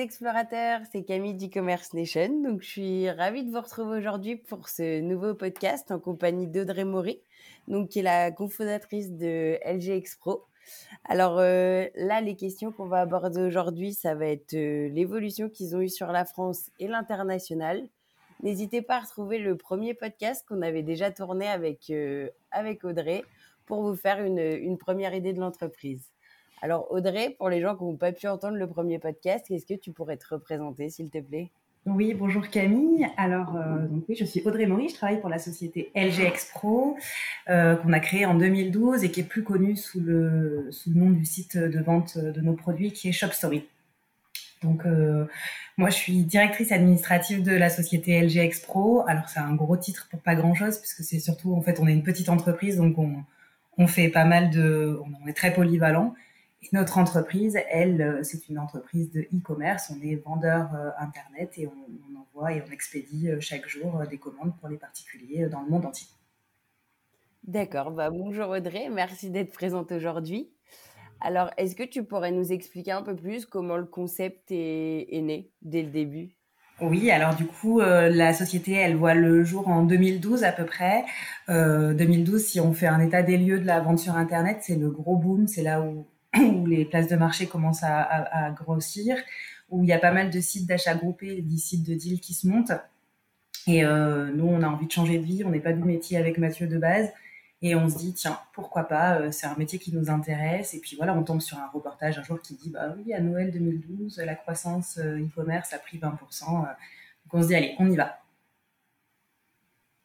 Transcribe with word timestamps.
Explorateurs, 0.00 0.80
c'est 0.90 1.04
Camille 1.04 1.34
d'e-commerce 1.34 1.92
nation. 1.92 2.42
Donc 2.42 2.62
je 2.62 2.68
suis 2.68 3.10
ravie 3.10 3.44
de 3.44 3.50
vous 3.50 3.60
retrouver 3.60 3.98
aujourd'hui 3.98 4.36
pour 4.36 4.68
ce 4.68 5.00
nouveau 5.00 5.34
podcast 5.34 5.90
en 5.90 5.98
compagnie 5.98 6.46
d'Audrey 6.46 6.84
Maury, 6.84 7.20
donc 7.68 7.90
qui 7.90 8.00
est 8.00 8.02
la 8.02 8.30
cofondatrice 8.32 9.12
de 9.12 9.58
LG 9.64 9.90
Expro. 9.90 10.46
Alors 11.04 11.38
euh, 11.38 11.86
là, 11.94 12.20
les 12.20 12.34
questions 12.34 12.72
qu'on 12.72 12.86
va 12.86 13.00
aborder 13.00 13.42
aujourd'hui, 13.42 13.92
ça 13.92 14.14
va 14.14 14.26
être 14.26 14.54
euh, 14.54 14.88
l'évolution 14.88 15.48
qu'ils 15.48 15.76
ont 15.76 15.80
eue 15.80 15.88
sur 15.88 16.08
la 16.08 16.24
France 16.24 16.70
et 16.78 16.88
l'international. 16.88 17.86
N'hésitez 18.42 18.80
pas 18.80 18.96
à 18.96 19.00
retrouver 19.00 19.38
le 19.38 19.56
premier 19.56 19.92
podcast 19.92 20.44
qu'on 20.48 20.62
avait 20.62 20.82
déjà 20.82 21.10
tourné 21.10 21.46
avec, 21.46 21.90
euh, 21.90 22.30
avec 22.50 22.84
Audrey 22.84 23.22
pour 23.66 23.82
vous 23.82 23.96
faire 23.96 24.24
une, 24.24 24.38
une 24.38 24.78
première 24.78 25.14
idée 25.14 25.34
de 25.34 25.40
l'entreprise. 25.40 26.10
Alors 26.62 26.90
Audrey, 26.90 27.34
pour 27.38 27.48
les 27.48 27.60
gens 27.60 27.74
qui 27.74 27.84
n'ont 27.84 27.96
pas 27.96 28.12
pu 28.12 28.26
entendre 28.28 28.56
le 28.56 28.66
premier 28.66 28.98
podcast, 28.98 29.50
est-ce 29.50 29.64
que 29.64 29.74
tu 29.74 29.92
pourrais 29.92 30.18
te 30.18 30.26
représenter, 30.28 30.90
s'il 30.90 31.10
te 31.10 31.18
plaît? 31.18 31.50
Oui, 31.86 32.12
bonjour 32.12 32.46
Camille. 32.48 33.06
Alors, 33.16 33.56
euh, 33.56 33.86
oui, 34.06 34.14
je 34.14 34.26
suis 34.26 34.42
Audrey 34.44 34.66
Maury, 34.66 34.90
je 34.90 34.94
travaille 34.94 35.20
pour 35.20 35.30
la 35.30 35.38
société 35.38 35.90
LGX 35.96 36.50
Pro, 36.52 36.98
euh, 37.48 37.76
qu'on 37.76 37.94
a 37.94 38.00
créée 38.00 38.26
en 38.26 38.34
2012 38.34 39.02
et 39.02 39.10
qui 39.10 39.20
est 39.20 39.24
plus 39.24 39.42
connue 39.42 39.76
sous 39.76 40.00
le, 40.00 40.68
sous 40.70 40.90
le 40.90 40.96
nom 40.96 41.10
du 41.10 41.24
site 41.24 41.56
de 41.56 41.80
vente 41.80 42.18
de 42.18 42.40
nos 42.42 42.52
produits 42.52 42.92
qui 42.92 43.08
est 43.08 43.12
ShopStory. 43.12 43.64
Donc, 44.62 44.84
euh, 44.84 45.24
moi, 45.78 45.88
je 45.88 45.94
suis 45.94 46.24
directrice 46.24 46.70
administrative 46.70 47.42
de 47.42 47.52
la 47.52 47.70
société 47.70 48.20
LGX 48.20 48.60
Pro. 48.62 49.02
Alors, 49.08 49.26
c'est 49.30 49.40
un 49.40 49.54
gros 49.54 49.78
titre 49.78 50.06
pour 50.10 50.20
pas 50.20 50.34
grand-chose, 50.34 50.76
puisque 50.78 51.02
c'est 51.02 51.18
surtout, 51.18 51.54
en 51.54 51.62
fait, 51.62 51.80
on 51.80 51.86
est 51.86 51.94
une 51.94 52.02
petite 52.02 52.28
entreprise, 52.28 52.76
donc 52.76 52.98
on, 52.98 53.24
on 53.78 53.86
fait 53.86 54.10
pas 54.10 54.26
mal 54.26 54.50
de... 54.50 55.00
On 55.24 55.26
est 55.26 55.32
très 55.32 55.54
polyvalent. 55.54 56.14
Et 56.62 56.68
notre 56.72 56.98
entreprise, 56.98 57.58
elle, 57.70 58.02
euh, 58.02 58.22
c'est 58.22 58.48
une 58.48 58.58
entreprise 58.58 59.10
de 59.10 59.20
e-commerce. 59.20 59.90
On 59.94 60.00
est 60.02 60.16
vendeur 60.16 60.74
euh, 60.74 60.90
Internet 60.98 61.52
et 61.56 61.66
on, 61.66 61.70
on, 61.70 62.20
envoie 62.20 62.52
et 62.52 62.62
on 62.66 62.70
expédie 62.70 63.30
euh, 63.30 63.40
chaque 63.40 63.66
jour 63.66 64.02
des 64.08 64.18
commandes 64.18 64.54
pour 64.58 64.68
les 64.68 64.76
particuliers 64.76 65.46
dans 65.46 65.62
le 65.62 65.70
monde 65.70 65.86
entier. 65.86 66.06
D'accord. 67.44 67.90
Bah, 67.90 68.10
bonjour 68.10 68.48
Audrey, 68.50 68.88
merci 68.90 69.30
d'être 69.30 69.52
présente 69.52 69.90
aujourd'hui. 69.92 70.50
Alors, 71.22 71.50
est-ce 71.56 71.74
que 71.74 71.82
tu 71.82 72.04
pourrais 72.04 72.32
nous 72.32 72.52
expliquer 72.52 72.92
un 72.92 73.02
peu 73.02 73.14
plus 73.16 73.46
comment 73.46 73.76
le 73.76 73.86
concept 73.86 74.50
est, 74.50 75.06
est 75.10 75.20
né 75.20 75.50
dès 75.62 75.82
le 75.82 75.90
début? 75.90 76.36
Oui, 76.80 77.10
alors 77.10 77.34
du 77.34 77.44
coup, 77.46 77.80
euh, 77.80 78.08
la 78.08 78.32
société, 78.32 78.72
elle 78.72 78.96
voit 78.96 79.14
le 79.14 79.44
jour 79.44 79.68
en 79.68 79.82
2012 79.82 80.44
à 80.44 80.52
peu 80.52 80.64
près. 80.64 81.04
Euh, 81.50 81.92
2012, 81.92 82.42
si 82.42 82.60
on 82.60 82.72
fait 82.72 82.86
un 82.86 83.00
état 83.00 83.22
des 83.22 83.36
lieux 83.36 83.58
de 83.58 83.66
la 83.66 83.80
vente 83.80 83.98
sur 83.98 84.16
Internet, 84.16 84.58
c'est 84.62 84.76
le 84.76 84.90
gros 84.90 85.16
boom, 85.16 85.46
c'est 85.46 85.62
là 85.62 85.82
où 85.82 86.06
où 86.38 86.66
les 86.66 86.84
places 86.84 87.08
de 87.08 87.16
marché 87.16 87.46
commencent 87.46 87.82
à, 87.82 88.50
grossir, 88.52 89.16
où 89.70 89.82
il 89.82 89.88
y 89.88 89.92
a 89.92 89.98
pas 89.98 90.12
mal 90.12 90.30
de 90.30 90.40
sites 90.40 90.66
d'achat 90.66 90.94
groupés, 90.94 91.42
des 91.42 91.56
sites 91.56 91.88
de 91.88 91.94
deal 91.94 92.20
qui 92.20 92.34
se 92.34 92.46
montent. 92.46 92.72
Et 93.66 93.84
euh, 93.84 94.30
nous, 94.32 94.46
on 94.46 94.62
a 94.62 94.68
envie 94.68 94.86
de 94.86 94.92
changer 94.92 95.18
de 95.18 95.24
vie, 95.24 95.44
on 95.44 95.50
n'est 95.50 95.60
pas 95.60 95.72
du 95.72 95.82
métier 95.82 96.16
avec 96.16 96.38
Mathieu 96.38 96.66
de 96.66 96.78
base. 96.78 97.10
Et 97.62 97.74
on 97.74 97.90
se 97.90 97.98
dit, 97.98 98.14
tiens, 98.14 98.38
pourquoi 98.54 98.84
pas, 98.84 99.18
euh, 99.18 99.30
c'est 99.32 99.46
un 99.46 99.54
métier 99.56 99.78
qui 99.78 99.94
nous 99.94 100.08
intéresse. 100.08 100.72
Et 100.72 100.80
puis 100.80 100.96
voilà, 100.96 101.14
on 101.14 101.22
tombe 101.22 101.40
sur 101.40 101.58
un 101.58 101.68
reportage 101.68 102.18
un 102.18 102.22
jour 102.22 102.40
qui 102.40 102.54
dit, 102.54 102.70
bah 102.70 102.94
oui, 102.96 103.12
à 103.12 103.20
Noël 103.20 103.50
2012, 103.50 104.18
la 104.24 104.34
croissance 104.34 104.98
euh, 104.98 105.18
e-commerce 105.18 105.72
a 105.74 105.78
pris 105.78 105.98
20%. 105.98 106.06
donc 106.06 106.68
on 107.32 107.42
se 107.42 107.48
dit, 107.48 107.54
allez, 107.54 107.74
on 107.78 107.90
y 107.90 107.96
va. 107.96 108.19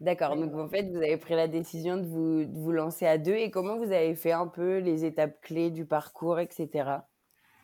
D'accord, 0.02 0.36
donc 0.36 0.54
en 0.56 0.68
fait, 0.68 0.90
vous 0.90 0.98
avez 0.98 1.16
pris 1.16 1.36
la 1.36 1.48
décision 1.48 1.96
de 1.96 2.06
vous, 2.06 2.44
de 2.44 2.60
vous, 2.60 2.72
lancer 2.74 3.08
à 3.08 3.18
deux 3.18 3.36
et 3.36 3.50
comment 3.50 3.78
vous 3.78 3.94
avez 3.94 4.14
fait 4.14 4.34
un 4.34 4.48
peu 4.48 4.80
les 4.80 5.06
étapes 5.06 5.40
clés 5.42 5.72
du 5.72 5.86
parcours, 5.86 6.40
etc. 6.40 6.90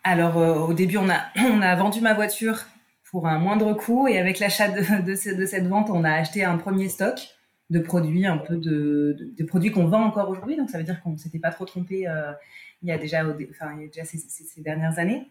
Alors 0.03 0.37
euh, 0.37 0.59
au 0.59 0.73
début, 0.73 0.97
on 0.97 1.09
a, 1.09 1.25
on 1.51 1.61
a 1.61 1.75
vendu 1.75 1.99
ma 1.99 2.13
voiture 2.13 2.63
pour 3.09 3.27
un 3.27 3.37
moindre 3.37 3.73
coût 3.73 4.07
et 4.07 4.17
avec 4.17 4.39
l'achat 4.39 4.69
de, 4.69 5.05
de, 5.05 5.15
ce, 5.15 5.29
de, 5.31 5.45
cette 5.45 5.67
vente, 5.67 5.89
on 5.89 6.05
a 6.05 6.11
acheté 6.11 6.45
un 6.45 6.57
premier 6.57 6.87
stock 6.87 7.19
de 7.69 7.79
produits, 7.79 8.25
un 8.25 8.37
peu 8.37 8.55
de, 8.55 9.17
de, 9.37 9.43
produits 9.43 9.71
qu'on 9.71 9.87
vend 9.87 10.03
encore 10.03 10.29
aujourd'hui. 10.29 10.55
Donc 10.55 10.69
ça 10.69 10.77
veut 10.77 10.85
dire 10.85 11.01
qu'on 11.01 11.11
ne 11.11 11.17
s'était 11.17 11.39
pas 11.39 11.51
trop 11.51 11.65
trompé 11.65 12.07
euh, 12.07 12.31
il 12.81 12.87
y 12.87 12.91
a 12.93 12.97
déjà, 12.97 13.25
enfin, 13.25 13.73
il 13.75 13.81
y 13.81 13.85
a 13.85 13.87
déjà 13.87 14.05
ces, 14.05 14.17
ces, 14.17 14.45
ces 14.45 14.61
dernières 14.61 14.99
années. 14.99 15.27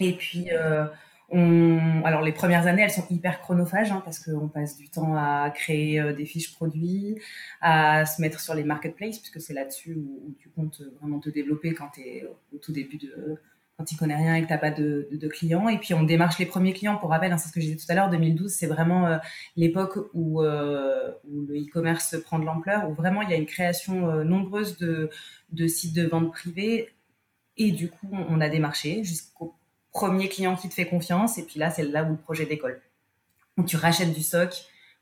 Et 0.00 0.14
puis... 0.14 0.48
Euh, 0.52 0.86
alors 1.30 2.22
les 2.22 2.32
premières 2.32 2.66
années, 2.66 2.82
elles 2.82 2.90
sont 2.90 3.06
hyper 3.10 3.40
chronophages 3.40 3.92
hein, 3.92 4.00
parce 4.04 4.18
qu'on 4.18 4.48
passe 4.48 4.76
du 4.76 4.88
temps 4.88 5.14
à 5.14 5.50
créer 5.50 6.00
euh, 6.00 6.12
des 6.14 6.24
fiches 6.24 6.54
produits, 6.54 7.20
à 7.60 8.06
se 8.06 8.20
mettre 8.22 8.40
sur 8.40 8.54
les 8.54 8.64
marketplaces 8.64 9.18
puisque 9.18 9.40
c'est 9.40 9.54
là-dessus 9.54 9.94
où, 9.94 10.34
tu 10.38 10.48
comptes 10.48 10.82
vraiment 11.00 11.20
te 11.20 11.28
développer 11.28 11.74
quand 11.74 11.88
tu 11.94 12.00
es 12.00 12.24
au 12.52 12.58
tout 12.58 12.72
début 12.72 12.96
de 12.96 13.38
quand 13.78 13.84
tu 13.84 13.94
connais 13.94 14.16
rien 14.16 14.34
et 14.34 14.42
que 14.42 14.48
t'as 14.48 14.58
pas 14.58 14.72
de, 14.72 15.08
clients. 15.30 15.68
Et 15.68 15.78
puis 15.78 15.94
on 15.94 16.02
démarche 16.02 16.38
les 16.38 16.46
premiers 16.46 16.72
clients. 16.72 16.96
Pour 16.96 17.10
rappel, 17.10 17.32
hein, 17.32 17.38
c'est 17.38 17.48
ce 17.48 17.52
que 17.52 17.60
j'ai 17.60 17.74
dit 17.74 17.76
tout 17.76 17.90
à 17.90 17.94
l'heure, 17.94 18.10
2012, 18.10 18.52
c'est 18.52 18.66
vraiment 18.66 19.06
euh, 19.06 19.18
l'époque 19.56 19.98
où, 20.14 20.42
euh, 20.42 21.12
le 21.24 21.54
e-commerce 21.54 22.16
prend 22.24 22.40
de 22.40 22.44
l'ampleur, 22.44 22.90
où 22.90 22.94
vraiment 22.94 23.22
il 23.22 23.30
y 23.30 23.34
a 23.34 23.36
une 23.36 23.46
création 23.46 24.10
euh, 24.10 24.24
nombreuse 24.24 24.78
de, 24.78 25.10
de 25.52 25.66
sites 25.68 25.94
de 25.94 26.06
vente 26.08 26.32
privés. 26.32 26.88
Et 27.56 27.70
du 27.70 27.88
coup, 27.88 28.08
on 28.12 28.40
a 28.40 28.48
démarché 28.48 29.04
jusqu'au 29.04 29.54
premier 29.98 30.28
client 30.28 30.54
qui 30.54 30.68
te 30.68 30.74
fait 30.74 30.86
confiance, 30.86 31.38
et 31.38 31.44
puis 31.44 31.58
là, 31.58 31.70
c'est 31.70 31.82
là 31.82 32.04
où 32.04 32.10
le 32.10 32.16
projet 32.16 32.46
décolle. 32.46 32.80
Où 33.56 33.64
tu 33.64 33.76
rachètes 33.76 34.12
du 34.12 34.22
stock, 34.22 34.54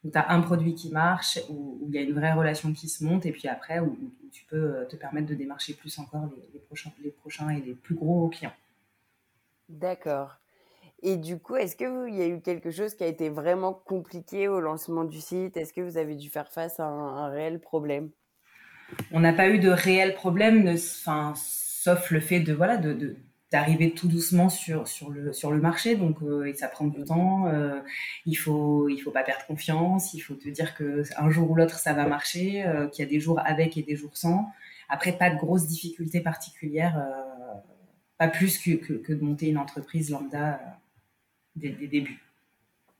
où 0.04 0.10
tu 0.10 0.16
as 0.16 0.30
un 0.32 0.40
produit 0.40 0.74
qui 0.74 0.90
marche, 0.90 1.38
où, 1.50 1.86
il 1.88 1.94
y 1.94 1.98
a 1.98 2.00
une 2.00 2.14
vraie 2.14 2.32
relation 2.32 2.72
qui 2.72 2.88
se 2.88 3.04
monte, 3.04 3.26
et 3.26 3.32
puis 3.32 3.46
après, 3.48 3.78
où, 3.80 3.86
où 3.86 4.28
tu 4.32 4.44
peux 4.44 4.86
te 4.88 4.96
permettre 4.96 5.26
de 5.26 5.34
démarcher 5.34 5.74
plus 5.74 5.98
encore 5.98 6.28
les, 6.34 6.48
les, 6.54 6.60
prochains, 6.60 6.92
les 7.02 7.10
prochains 7.10 7.50
et 7.50 7.60
les 7.60 7.74
plus 7.74 7.94
gros 7.94 8.28
clients. 8.28 8.54
D'accord. 9.68 10.36
Et 11.02 11.16
du 11.16 11.38
coup, 11.38 11.56
est-ce 11.56 11.76
qu'il 11.76 12.14
y 12.14 12.22
a 12.22 12.26
eu 12.26 12.40
quelque 12.40 12.70
chose 12.70 12.94
qui 12.94 13.04
a 13.04 13.06
été 13.06 13.28
vraiment 13.28 13.74
compliqué 13.74 14.48
au 14.48 14.60
lancement 14.60 15.04
du 15.04 15.20
site? 15.20 15.56
Est-ce 15.58 15.74
que 15.74 15.82
vous 15.82 15.98
avez 15.98 16.14
dû 16.14 16.30
faire 16.30 16.50
face 16.50 16.80
à 16.80 16.86
un, 16.86 17.16
un 17.24 17.28
réel 17.28 17.60
problème? 17.60 18.10
On 19.12 19.20
n'a 19.20 19.32
pas 19.32 19.48
eu 19.48 19.58
de 19.58 19.68
réel 19.68 20.14
problème, 20.14 20.66
enfin, 20.68 21.34
sauf 21.36 22.10
le 22.10 22.20
fait 22.20 22.40
de, 22.40 22.54
voilà, 22.54 22.76
de, 22.78 22.92
de 22.92 23.16
d'arriver 23.52 23.92
tout 23.92 24.08
doucement 24.08 24.48
sur 24.48 24.88
sur 24.88 25.10
le 25.10 25.32
sur 25.32 25.50
le 25.50 25.60
marché. 25.60 25.96
Donc 25.96 26.22
euh, 26.22 26.52
ça 26.54 26.68
prend 26.68 26.86
du 26.86 27.04
temps. 27.04 27.46
Euh, 27.46 27.80
il 28.24 28.34
faut 28.34 28.88
il 28.88 28.98
faut 28.98 29.10
pas 29.10 29.22
perdre 29.22 29.46
confiance. 29.46 30.14
Il 30.14 30.20
faut 30.20 30.34
te 30.34 30.48
dire 30.48 30.74
que 30.74 31.02
un 31.16 31.30
jour 31.30 31.50
ou 31.50 31.54
l'autre 31.54 31.78
ça 31.78 31.92
va 31.92 32.06
marcher 32.06 32.64
euh, 32.64 32.88
qu'il 32.88 33.04
y 33.04 33.08
a 33.08 33.10
des 33.10 33.20
jours 33.20 33.40
avec 33.44 33.76
et 33.76 33.82
des 33.82 33.96
jours 33.96 34.16
sans. 34.16 34.50
Après 34.88 35.12
pas 35.12 35.30
de 35.30 35.36
grosses 35.36 35.66
difficultés 35.66 36.20
particulières 36.20 37.04
pas 38.18 38.28
plus 38.28 38.56
que, 38.58 38.76
que, 38.76 38.94
que, 38.94 39.12
de 39.12 39.22
monter 39.22 39.48
une 39.48 39.58
entreprise 39.58 40.10
lambda 40.10 40.58
des, 41.54 41.70
des 41.70 41.88
débuts. 41.88 42.22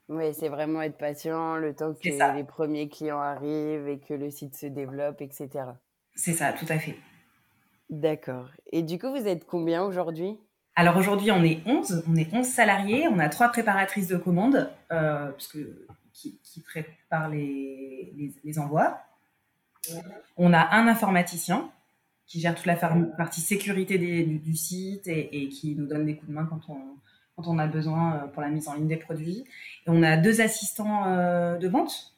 Oui 0.08 0.34
c'est 0.34 0.48
vraiment 0.48 0.82
être 0.82 0.98
patient 0.98 1.56
le 1.56 1.74
temps 1.74 1.94
que 1.94 2.36
les 2.36 2.44
premiers 2.44 2.88
clients 2.88 3.20
arrivent 3.20 3.88
et 3.88 3.98
que 4.00 4.14
le 4.14 4.30
site 4.30 4.56
se 4.56 4.66
développe 4.66 5.20
etc 5.20 5.48
c'est 6.14 6.32
ça 6.32 6.52
tout 6.52 6.66
à 6.68 6.78
fait 6.78 6.96
D'accord. 7.90 8.48
Et 8.72 8.82
du 8.82 8.98
coup, 8.98 9.10
vous 9.10 9.26
êtes 9.26 9.46
combien 9.46 9.82
aujourd'hui? 9.82 10.36
Alors 10.74 10.96
aujourd'hui, 10.96 11.30
on 11.30 11.42
est 11.42 11.60
11. 11.66 12.04
On 12.08 12.16
est 12.16 12.32
11 12.32 12.46
salariés. 12.46 13.08
On 13.08 13.18
a 13.18 13.28
trois 13.28 13.48
préparatrices 13.48 14.08
de 14.08 14.16
commandes 14.16 14.70
euh, 14.92 15.30
qui, 16.12 16.60
préparent 16.60 17.30
les, 17.30 18.12
les, 18.44 18.58
envois. 18.58 18.98
On 20.36 20.52
a 20.52 20.74
un 20.76 20.86
informaticien 20.88 21.70
qui 22.26 22.40
gère 22.40 22.54
toute 22.54 22.66
la 22.66 22.76
partie 22.76 23.40
sécurité 23.40 23.98
du, 23.98 24.56
site 24.56 25.06
et, 25.06 25.44
et, 25.44 25.48
qui 25.48 25.76
nous 25.76 25.86
donne 25.86 26.04
des 26.06 26.16
coups 26.16 26.28
de 26.28 26.34
main 26.34 26.44
quand 26.44 26.60
on, 26.68 26.78
quand 27.36 27.48
on 27.48 27.58
a 27.58 27.66
besoin 27.66 28.16
euh, 28.16 28.26
pour 28.26 28.42
la 28.42 28.48
mise 28.48 28.68
en 28.68 28.74
ligne 28.74 28.88
des 28.88 28.96
produits. 28.96 29.44
Et 29.86 29.90
on 29.90 30.02
a 30.02 30.16
deux 30.16 30.40
assistants 30.40 31.06
euh, 31.06 31.56
de 31.56 31.68
vente 31.68 32.15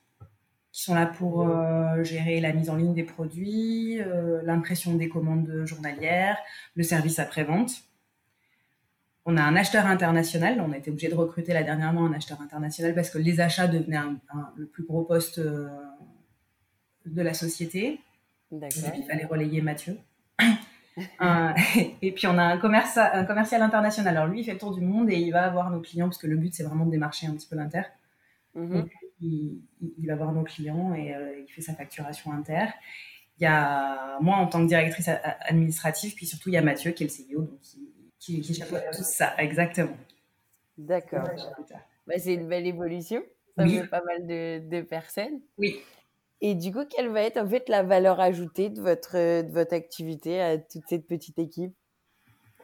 qui 0.79 0.85
sont 0.85 0.95
là 0.95 1.07
pour 1.07 1.43
euh, 1.43 2.05
gérer 2.05 2.41
la 2.41 2.53
mise 2.53 2.71
en 2.71 2.77
ligne 2.77 2.95
des 2.95 3.03
produits, 3.03 4.01
euh, 4.01 4.41
l'impression 4.45 4.95
des 4.95 5.09
commandes 5.09 5.65
journalières, 5.65 6.39
le 6.77 6.85
service 6.85 7.19
après-vente. 7.19 7.73
On 9.25 9.37
a 9.37 9.43
un 9.43 9.57
acheteur 9.57 9.87
international. 9.87 10.61
On 10.61 10.71
a 10.71 10.77
été 10.77 10.93
obligé 10.93 11.09
de 11.09 11.17
recruter 11.17 11.53
là 11.53 11.65
dernièrement 11.65 12.07
un 12.07 12.13
acheteur 12.13 12.41
international 12.41 12.95
parce 12.95 13.11
que 13.11 13.19
les 13.19 13.41
achats 13.41 13.67
devenaient 13.67 13.97
un, 13.97 14.21
un, 14.33 14.53
le 14.57 14.67
plus 14.67 14.85
gros 14.85 15.03
poste 15.03 15.41
euh, 15.41 15.69
de 17.07 17.23
la 17.23 17.35
société. 17.35 17.99
Il 18.53 19.05
fallait 19.05 19.25
relayer 19.25 19.61
Mathieu. 19.61 19.99
et 22.03 22.13
puis 22.13 22.29
on 22.29 22.39
a 22.39 22.45
un, 22.45 22.57
commerce, 22.57 22.97
un 22.99 23.25
commercial 23.25 23.63
international. 23.63 24.17
Alors 24.17 24.29
lui, 24.29 24.43
il 24.43 24.45
fait 24.45 24.53
le 24.53 24.59
tour 24.59 24.73
du 24.73 24.81
monde 24.81 25.11
et 25.11 25.17
il 25.17 25.33
va 25.33 25.51
voir 25.51 25.73
nos 25.73 25.81
clients 25.81 26.07
parce 26.07 26.19
que 26.19 26.29
le 26.29 26.37
but, 26.37 26.55
c'est 26.55 26.63
vraiment 26.63 26.87
de 26.87 26.93
démarcher 26.93 27.27
un 27.27 27.33
petit 27.33 27.49
peu 27.49 27.57
l'inter. 27.57 27.83
Mhm. 28.55 28.89
Il, 29.21 29.61
va 30.07 30.17
voir 30.17 30.33
nos 30.33 30.45
clients 30.45 30.95
et 30.95 31.15
euh, 31.15 31.41
il 31.41 31.51
fait 31.51 31.61
sa 31.61 31.75
facturation 31.75 32.33
inter. 32.33 32.67
Il 33.39 33.45
y 33.45 33.47
a 33.47 34.19
moi 34.21 34.37
en 34.37 34.47
tant 34.47 34.63
que 34.63 34.69
directrice 34.69 35.09
administrative, 35.09 36.15
puis 36.15 36.27
surtout 36.27 36.49
il 36.49 36.55
y 36.55 36.57
a 36.57 36.63
Mathieu 36.63 36.91
qui 36.93 37.05
est 37.05 37.07
le 37.07 37.37
CEO, 37.37 37.43
donc 37.43 37.61
qui, 37.61 38.41
qui, 38.41 38.61
tout 38.61 39.03
ça, 39.03 39.35
exactement. 39.39 39.97
D'accord. 40.77 41.29
Bah, 42.07 42.15
c'est 42.19 42.35
une 42.35 42.49
belle 42.49 42.67
évolution. 42.67 43.23
Ça 43.57 43.67
fait 43.67 43.87
pas 43.87 44.03
mal 44.03 44.27
de, 44.27 44.69
de 44.69 44.83
personnes. 44.83 45.41
Oui. 45.59 45.81
Et 46.41 46.55
du 46.55 46.73
coup, 46.73 46.85
quelle 46.89 47.09
va 47.09 47.23
être 47.23 47.37
en 47.37 47.49
fait 47.49 47.69
la 47.69 47.83
valeur 47.83 48.21
ajoutée 48.21 48.71
de 48.71 48.81
votre, 48.81 49.17
de 49.17 49.53
votre 49.53 49.75
activité 49.75 50.41
à 50.41 50.57
toute 50.57 50.85
cette 50.89 51.07
petite 51.07 51.39
équipe? 51.39 51.75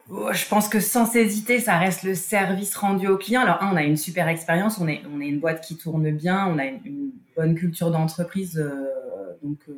Je 0.09 0.47
pense 0.47 0.69
que 0.69 0.79
sans 0.79 1.15
hésiter, 1.15 1.59
ça 1.59 1.77
reste 1.77 2.03
le 2.03 2.13
service 2.13 2.75
rendu 2.75 3.07
au 3.07 3.17
client. 3.17 3.41
Alors, 3.41 3.61
un, 3.63 3.73
on 3.73 3.75
a 3.75 3.83
une 3.83 3.97
super 3.97 4.27
expérience, 4.27 4.79
on 4.79 4.87
est, 4.87 5.01
on 5.11 5.19
est 5.19 5.27
une 5.27 5.39
boîte 5.39 5.61
qui 5.61 5.77
tourne 5.77 6.11
bien, 6.11 6.47
on 6.47 6.59
a 6.59 6.65
une, 6.65 7.11
bonne 7.35 7.55
culture 7.55 7.91
d'entreprise, 7.91 8.57
euh, 8.57 9.33
donc, 9.43 9.59
euh, 9.67 9.73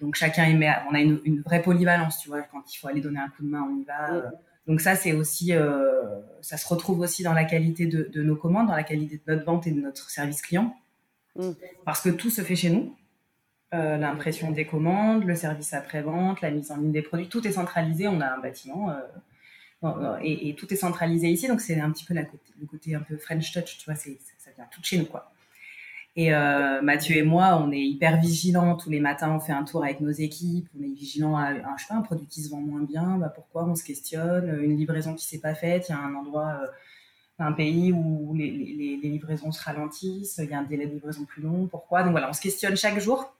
donc 0.00 0.16
chacun 0.16 0.44
aime, 0.44 0.62
on 0.90 0.94
a 0.94 1.00
une, 1.00 1.40
vraie 1.40 1.62
polyvalence, 1.62 2.18
tu 2.18 2.28
vois, 2.28 2.42
quand 2.42 2.62
il 2.70 2.76
faut 2.76 2.88
aller 2.88 3.00
donner 3.00 3.20
un 3.20 3.30
coup 3.30 3.42
de 3.42 3.48
main, 3.48 3.66
on 3.66 3.80
y 3.80 3.84
va. 3.84 4.12
Euh. 4.12 4.22
donc 4.66 4.82
ça, 4.82 4.96
c'est 4.96 5.12
aussi, 5.12 5.52
ça 6.42 6.58
se 6.58 6.68
retrouve 6.68 7.00
aussi 7.00 7.22
dans 7.22 7.32
la 7.32 7.44
qualité 7.44 7.86
de, 7.86 8.10
de, 8.12 8.22
nos 8.22 8.36
commandes, 8.36 8.66
dans 8.66 8.76
la 8.76 8.82
qualité 8.82 9.16
de 9.16 9.32
notre 9.32 9.46
vente 9.46 9.66
et 9.66 9.70
de 9.70 9.80
notre 9.80 10.10
service 10.10 10.42
client, 10.42 10.76
mmh. 11.36 11.52
parce 11.86 12.02
que 12.02 12.10
tout 12.10 12.28
se 12.28 12.42
fait 12.42 12.56
chez 12.56 12.68
nous. 12.68 12.94
Euh, 13.72 13.96
l'impression 13.98 14.50
des 14.50 14.66
commandes, 14.66 15.24
le 15.24 15.36
service 15.36 15.72
après-vente, 15.74 16.40
la 16.40 16.50
mise 16.50 16.72
en 16.72 16.76
ligne 16.78 16.90
des 16.90 17.02
produits, 17.02 17.28
tout 17.28 17.46
est 17.46 17.52
centralisé. 17.52 18.08
On 18.08 18.20
a 18.20 18.26
un 18.26 18.40
bâtiment 18.40 18.90
euh, 18.90 18.94
et, 20.22 20.54
tout 20.56 20.72
est 20.72 20.76
centralisé 20.76 21.28
ici, 21.28 21.48
donc 21.48 21.60
c'est 21.60 21.80
un 21.80 21.90
petit 21.90 22.04
peu 22.04 22.14
la 22.14 22.24
côté, 22.24 22.52
le 22.60 22.66
côté 22.66 22.94
un 22.94 23.00
peu 23.00 23.16
French 23.16 23.52
touch, 23.52 23.78
tu 23.78 23.84
vois, 23.86 23.94
ça 23.94 24.10
vient 24.56 24.66
tout 24.70 24.80
de 24.80 24.86
chez 24.86 24.98
nous, 24.98 25.06
quoi. 25.06 25.32
Et 26.16 26.34
euh, 26.34 26.82
Mathieu 26.82 27.16
et 27.16 27.22
moi, 27.22 27.56
on 27.62 27.70
est 27.70 27.80
hyper 27.80 28.20
vigilants. 28.20 28.76
Tous 28.76 28.90
les 28.90 29.00
matins, 29.00 29.30
on 29.34 29.40
fait 29.40 29.52
un 29.52 29.62
tour 29.62 29.84
avec 29.84 30.00
nos 30.00 30.10
équipes. 30.10 30.68
On 30.78 30.82
est 30.82 30.92
vigilants 30.92 31.36
à, 31.36 31.50
un, 31.50 31.76
je 31.76 31.82
sais 31.82 31.88
pas, 31.88 31.94
un 31.94 32.02
produit 32.02 32.26
qui 32.26 32.42
se 32.42 32.50
vend 32.50 32.60
moins 32.60 32.82
bien. 32.82 33.16
Bah 33.18 33.28
pourquoi 33.32 33.64
On 33.64 33.76
se 33.76 33.84
questionne. 33.84 34.58
Une 34.60 34.76
livraison 34.76 35.14
qui 35.14 35.24
s'est 35.24 35.38
pas 35.38 35.54
faite. 35.54 35.88
Il 35.88 35.92
y 35.92 35.94
a 35.94 35.98
un 35.98 36.14
endroit, 36.14 36.60
un 37.38 37.52
pays 37.52 37.92
où 37.92 38.34
les, 38.34 38.50
les, 38.50 38.98
les, 39.00 39.08
livraisons 39.08 39.52
se 39.52 39.62
ralentissent. 39.62 40.40
Il 40.42 40.50
y 40.50 40.52
a 40.52 40.58
un 40.58 40.64
délai 40.64 40.86
de 40.86 40.94
livraison 40.94 41.24
plus 41.24 41.42
long. 41.42 41.68
Pourquoi? 41.68 42.02
Donc 42.02 42.10
voilà, 42.10 42.28
on 42.28 42.32
se 42.32 42.40
questionne 42.40 42.76
chaque 42.76 42.98
jour. 42.98 43.32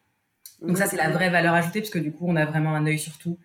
Donc 0.63 0.79
ça, 0.79 0.87
c'est 0.87 0.97
la 0.97 1.11
vraie 1.11 1.31
valeur 1.31 1.55
ajoutée, 1.55 1.81
parce 1.81 1.91
que 1.91 1.99
du 1.99 2.13
coup, 2.13 2.27
on 2.29 2.37
a 2.37 2.45
vraiment 2.45 2.75
un 2.75 2.87
œil 2.87 2.99
sur 2.99 3.19
tout 3.19 3.37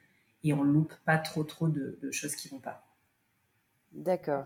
et 0.45 0.53
on 0.53 0.63
loupe 0.63 0.93
pas 1.05 1.17
trop 1.17 1.43
trop 1.43 1.67
de, 1.67 1.97
choses 2.11 2.35
qui 2.35 2.47
vont 2.47 2.59
pas. 2.59 2.83
D'accord. 3.91 4.45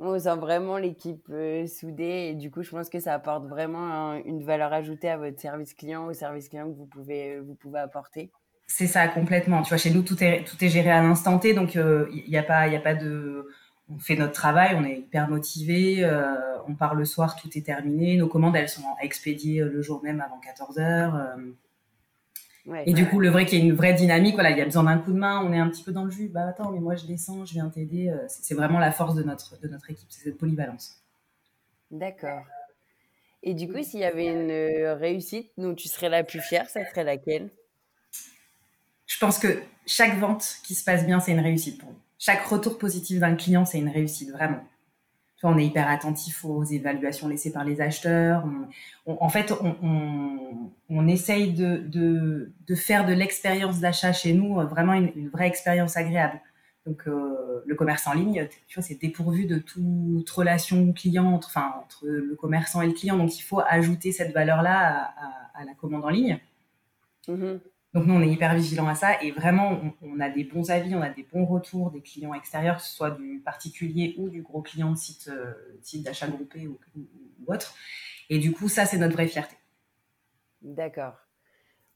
On 0.00 0.18
sent 0.18 0.36
vraiment 0.36 0.78
l'équipe 0.78 1.26
euh, 1.30 1.66
soudée 1.66 2.28
et 2.30 2.34
du 2.34 2.50
coup, 2.50 2.62
je 2.62 2.70
pense 2.70 2.88
que 2.88 3.00
ça 3.00 3.14
apporte 3.14 3.46
vraiment 3.46 4.14
une 4.14 4.44
valeur 4.44 4.72
ajoutée 4.72 5.08
à 5.08 5.16
votre 5.16 5.40
service 5.40 5.74
client, 5.74 6.06
au 6.06 6.12
service 6.12 6.48
client 6.48 6.66
que 6.70 6.76
vous 6.76 6.86
pouvez, 6.86 7.36
euh, 7.36 7.42
vous 7.42 7.54
pouvez 7.54 7.80
apporter. 7.80 8.30
C'est 8.66 8.86
ça, 8.86 9.08
complètement. 9.08 9.62
Tu 9.62 9.70
vois, 9.70 9.78
chez 9.78 9.90
nous, 9.90 10.02
tout 10.02 10.22
est, 10.22 10.44
tout 10.44 10.62
est 10.62 10.68
géré 10.68 10.90
à 10.90 11.02
l'instant 11.02 11.38
T, 11.38 11.54
donc 11.54 11.74
il 11.74 11.80
euh, 11.80 12.08
n'y 12.28 12.36
a, 12.36 12.42
pas, 12.42 12.68
y 12.68 12.76
a 12.76 12.80
pas 12.80 12.94
de... 12.94 13.48
On 13.90 13.98
fait 13.98 14.16
notre 14.16 14.34
travail, 14.34 14.76
on 14.78 14.84
est 14.84 14.98
hyper 14.98 15.30
motivé, 15.30 16.04
on 16.66 16.74
part 16.74 16.94
le 16.94 17.06
soir, 17.06 17.36
tout 17.36 17.48
est 17.56 17.64
terminé. 17.64 18.18
Nos 18.18 18.28
commandes, 18.28 18.54
elles 18.54 18.68
sont 18.68 18.82
expédiées 19.00 19.64
le 19.64 19.80
jour 19.80 20.02
même 20.02 20.20
avant 20.20 20.38
14 20.40 20.78
heures 20.78 21.36
et 22.84 22.92
du 22.92 23.06
coup, 23.06 23.20
le 23.20 23.30
vrai 23.30 23.46
qu'il 23.46 23.58
y 23.58 23.62
ait 23.62 23.64
une 23.64 23.74
vraie 23.74 23.94
dynamique, 23.94 24.34
voilà, 24.34 24.50
il 24.50 24.58
y 24.58 24.60
a 24.60 24.64
besoin 24.64 24.84
d'un 24.84 24.98
coup 24.98 25.12
de 25.12 25.18
main, 25.18 25.42
on 25.44 25.52
est 25.52 25.58
un 25.58 25.68
petit 25.68 25.82
peu 25.82 25.92
dans 25.92 26.04
le 26.04 26.10
jus. 26.10 26.28
Bah 26.28 26.48
attends, 26.48 26.70
mais 26.70 26.80
moi 26.80 26.94
je 26.96 27.06
descends, 27.06 27.44
je 27.44 27.52
viens 27.54 27.68
t'aider. 27.68 28.08
Euh, 28.08 28.24
c'est 28.28 28.54
vraiment 28.54 28.78
la 28.78 28.92
force 28.92 29.14
de 29.14 29.22
notre, 29.22 29.58
de 29.60 29.68
notre 29.68 29.90
équipe, 29.90 30.08
c'est 30.10 30.24
cette 30.24 30.38
polyvalence. 30.38 31.02
D'accord. 31.90 32.42
Et 33.42 33.54
du 33.54 33.68
coup, 33.68 33.82
s'il 33.82 34.00
y 34.00 34.04
avait 34.04 34.26
une 34.26 34.50
euh, 34.50 34.94
réussite 34.94 35.50
dont 35.56 35.74
tu 35.74 35.88
serais 35.88 36.08
la 36.08 36.24
plus 36.24 36.40
fière, 36.40 36.68
ça 36.68 36.84
serait 36.84 37.04
laquelle? 37.04 37.50
Je 39.06 39.18
pense 39.18 39.38
que 39.38 39.62
chaque 39.86 40.18
vente 40.18 40.56
qui 40.64 40.74
se 40.74 40.84
passe 40.84 41.06
bien, 41.06 41.20
c'est 41.20 41.32
une 41.32 41.40
réussite 41.40 41.78
pour 41.78 41.90
nous. 41.90 41.98
Chaque 42.18 42.44
retour 42.44 42.78
positif 42.78 43.20
d'un 43.20 43.36
client, 43.36 43.64
c'est 43.64 43.78
une 43.78 43.88
réussite, 43.88 44.30
vraiment 44.30 44.62
on 45.42 45.56
est 45.58 45.66
hyper 45.66 45.88
attentif 45.88 46.44
aux 46.44 46.64
évaluations 46.64 47.28
laissées 47.28 47.52
par 47.52 47.64
les 47.64 47.80
acheteurs. 47.80 48.44
en 49.06 49.28
fait, 49.28 49.52
on, 50.88 51.08
essaye 51.08 51.52
de, 51.52 52.52
faire 52.74 53.06
de 53.06 53.12
l'expérience 53.12 53.78
d'achat 53.78 54.12
chez 54.12 54.32
nous 54.32 54.60
euh, 54.60 54.64
vraiment 54.64 54.94
une, 54.94 55.28
vraie 55.28 55.46
expérience 55.46 55.96
agréable. 55.96 56.40
Donc, 56.86 57.06
euh, 57.06 57.62
le 57.66 57.74
commerce 57.74 58.06
en 58.06 58.14
ligne, 58.14 58.48
tu 58.66 58.82
c'est 58.82 59.00
dépourvu 59.00 59.46
de 59.46 59.58
toute 59.58 60.28
relation 60.30 60.92
client, 60.92 61.26
entre, 61.26 61.48
enfin, 61.48 61.74
entre 61.84 62.06
le 62.06 62.34
commerçant 62.34 62.82
et 62.82 62.86
le 62.86 62.94
client. 62.94 63.16
Donc, 63.16 63.38
il 63.38 63.42
faut 63.42 63.60
ajouter 63.60 64.10
cette 64.10 64.32
valeur-là 64.32 65.12
à, 65.54 65.64
la 65.64 65.74
commande 65.74 66.04
en 66.04 66.08
ligne. 66.08 66.38
Mm-hmm. 67.28 67.60
Donc 67.94 68.04
nous, 68.06 68.14
on 68.14 68.20
est 68.20 68.28
hyper 68.28 68.54
vigilant 68.54 68.86
à 68.86 68.94
ça 68.94 69.22
et 69.22 69.30
vraiment, 69.30 69.80
on, 70.02 70.20
a 70.20 70.28
des 70.28 70.44
bons 70.44 70.70
avis, 70.70 70.94
on 70.94 71.00
a 71.00 71.08
des 71.08 71.22
bons 71.22 71.46
retours 71.46 71.90
des 71.90 72.02
clients 72.02 72.34
extérieurs, 72.34 72.76
que 72.76 72.82
ce 72.82 72.94
soit 72.94 73.12
du 73.12 73.40
particulier 73.42 74.14
ou 74.18 74.28
du 74.28 74.42
gros 74.42 74.60
client 74.60 74.92
de 74.92 74.96
site, 74.96 75.30
euh, 75.32 75.54
d'achat 76.02 76.28
groupé 76.28 76.66
ou, 76.66 76.78
autre. 77.46 77.74
Et 78.28 78.38
du 78.38 78.52
coup, 78.52 78.68
ça, 78.68 78.84
c'est 78.84 78.98
notre 78.98 79.14
vraie 79.14 79.26
fierté. 79.26 79.56
D'accord. 80.60 81.14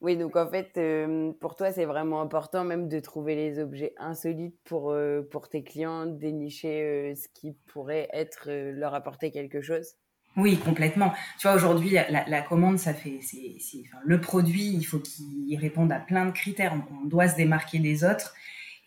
Oui, 0.01 0.17
donc 0.17 0.35
en 0.35 0.49
fait, 0.49 0.79
euh, 0.79 1.33
pour 1.41 1.57
toi, 1.57 1.71
c'est 1.71 1.85
vraiment 1.85 2.23
important 2.23 2.65
même 2.65 2.89
de 2.89 2.99
trouver 2.99 3.37
les 3.37 3.59
objets 3.59 3.93
insolites 3.99 4.57
pour, 4.65 4.91
euh, 4.91 5.21
pour 5.31 5.49
tes 5.51 5.63
clients, 5.63 6.07
dénicher 6.07 7.15
ce 7.15 7.29
qui 7.29 7.53
pourrait 7.53 8.09
être 8.13 8.49
leur 8.49 8.95
apporter 8.95 9.31
quelque 9.31 9.61
chose. 9.61 9.97
Oui, 10.37 10.57
complètement. 10.59 11.13
Tu 11.39 11.47
vois, 11.47 11.55
aujourd'hui, 11.55 11.91
la, 11.91 12.43
commande, 12.43 12.79
ça 12.79 12.95
fait, 12.95 13.21
c'est, 13.21 13.83
le 14.05 14.21
produit, 14.21 14.73
il 14.73 14.85
faut 14.85 14.99
qu'il 14.99 15.57
réponde 15.59 15.93
à 15.93 15.99
plein 15.99 16.27
de 16.27 16.31
critères. 16.31 16.75
On, 17.03 17.07
doit 17.07 17.29
se 17.29 17.37
démarquer 17.37 17.79
des 17.79 18.05
autres. 18.05 18.35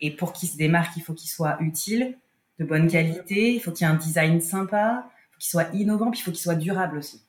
Et 0.00 0.10
pour 0.10 0.32
qu'il 0.32 0.48
se 0.48 0.56
démarque, 0.56 0.96
il 0.96 1.02
faut 1.02 1.14
qu'il 1.14 1.30
soit 1.30 1.56
utile, 1.60 2.18
de 2.58 2.64
bonne 2.64 2.88
qualité, 2.88 3.54
il 3.54 3.60
faut 3.60 3.70
qu'il 3.70 3.86
y 3.86 3.90
ait 3.90 3.92
un 3.92 3.96
design 3.96 4.40
sympa, 4.40 5.08
il 5.08 5.32
faut 5.32 5.38
qu'il 5.38 5.50
soit 5.50 5.74
innovant, 5.74 6.10
puis 6.10 6.20
il 6.20 6.22
faut 6.22 6.32
qu'il 6.32 6.40
soit 6.40 6.56
durable 6.56 6.98
aussi. 6.98 7.22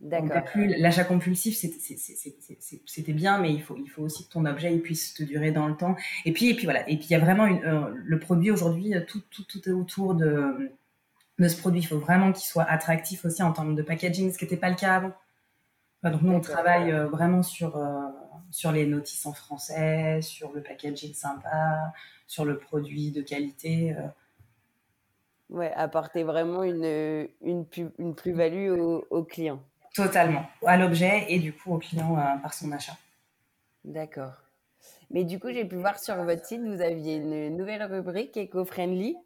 D'accord. 0.00 0.42
L'achat 0.54 1.04
compulsif, 1.04 1.56
c'était 1.56 3.12
bien, 3.12 3.38
mais 3.38 3.52
il 3.52 3.62
faut, 3.62 3.76
il 3.78 3.88
faut 3.88 4.02
aussi 4.02 4.26
que 4.26 4.32
ton 4.32 4.44
objet 4.44 4.76
puisse 4.78 5.14
te 5.14 5.22
durer 5.22 5.52
dans 5.52 5.68
le 5.68 5.76
temps. 5.76 5.96
Et 6.26 6.32
puis, 6.32 6.50
et 6.50 6.54
puis 6.54 6.64
voilà. 6.64 6.82
Et 6.90 6.96
puis 6.96 7.06
il 7.08 7.12
y 7.12 7.14
a 7.14 7.18
vraiment 7.20 7.46
une, 7.46 7.64
euh, 7.64 7.94
le 7.94 8.18
produit 8.18 8.50
aujourd'hui, 8.50 8.92
tout, 9.06 9.22
tout, 9.30 9.44
tout 9.44 9.66
est 9.68 9.72
autour 9.72 10.14
de 10.14 10.70
de 11.38 11.48
ce 11.48 11.56
produit. 11.56 11.80
Il 11.80 11.86
faut 11.86 11.98
vraiment 11.98 12.32
qu'il 12.32 12.46
soit 12.46 12.64
attractif 12.64 13.24
aussi 13.24 13.42
en 13.42 13.52
termes 13.52 13.74
de 13.74 13.82
packaging, 13.82 14.32
ce 14.32 14.38
qui 14.38 14.44
n'était 14.44 14.56
pas 14.56 14.70
le 14.70 14.76
cas 14.76 14.94
avant. 14.96 15.12
donc 16.02 16.22
nous, 16.22 16.32
on 16.32 16.40
travaille 16.40 16.92
euh, 16.92 17.06
vraiment 17.06 17.42
sur, 17.42 17.76
euh, 17.76 18.08
sur 18.50 18.72
les 18.72 18.86
notices 18.86 19.26
en 19.26 19.32
français, 19.32 20.20
sur 20.22 20.52
le 20.52 20.62
packaging 20.62 21.14
sympa, 21.14 21.92
sur 22.26 22.44
le 22.44 22.58
produit 22.58 23.10
de 23.10 23.22
qualité. 23.22 23.94
Euh. 23.94 24.06
Ouais, 25.48 25.72
apporter 25.74 26.24
vraiment 26.24 26.64
une, 26.64 27.28
une, 27.42 27.66
une 27.98 28.14
plus-value 28.14 28.70
au, 28.70 29.06
au, 29.10 29.22
client. 29.22 29.62
Totalement, 29.94 30.44
à 30.64 30.76
l'objet 30.76 31.26
et 31.28 31.38
du 31.38 31.52
coup 31.52 31.72
au 31.72 31.78
client 31.78 32.16
par 32.42 32.52
son 32.52 32.72
achat. 32.72 32.96
D'accord. 33.84 34.32
Mais 35.10 35.24
du 35.24 35.38
coup, 35.38 35.50
j'ai 35.50 35.64
pu 35.64 35.76
voir 35.76 35.98
sur 35.98 36.16
votre 36.24 36.44
site, 36.44 36.62
vous 36.62 36.80
aviez 36.80 37.16
une 37.16 37.56
nouvelle 37.56 37.84
rubrique 37.84 38.36
éco-friendly. 38.36 39.16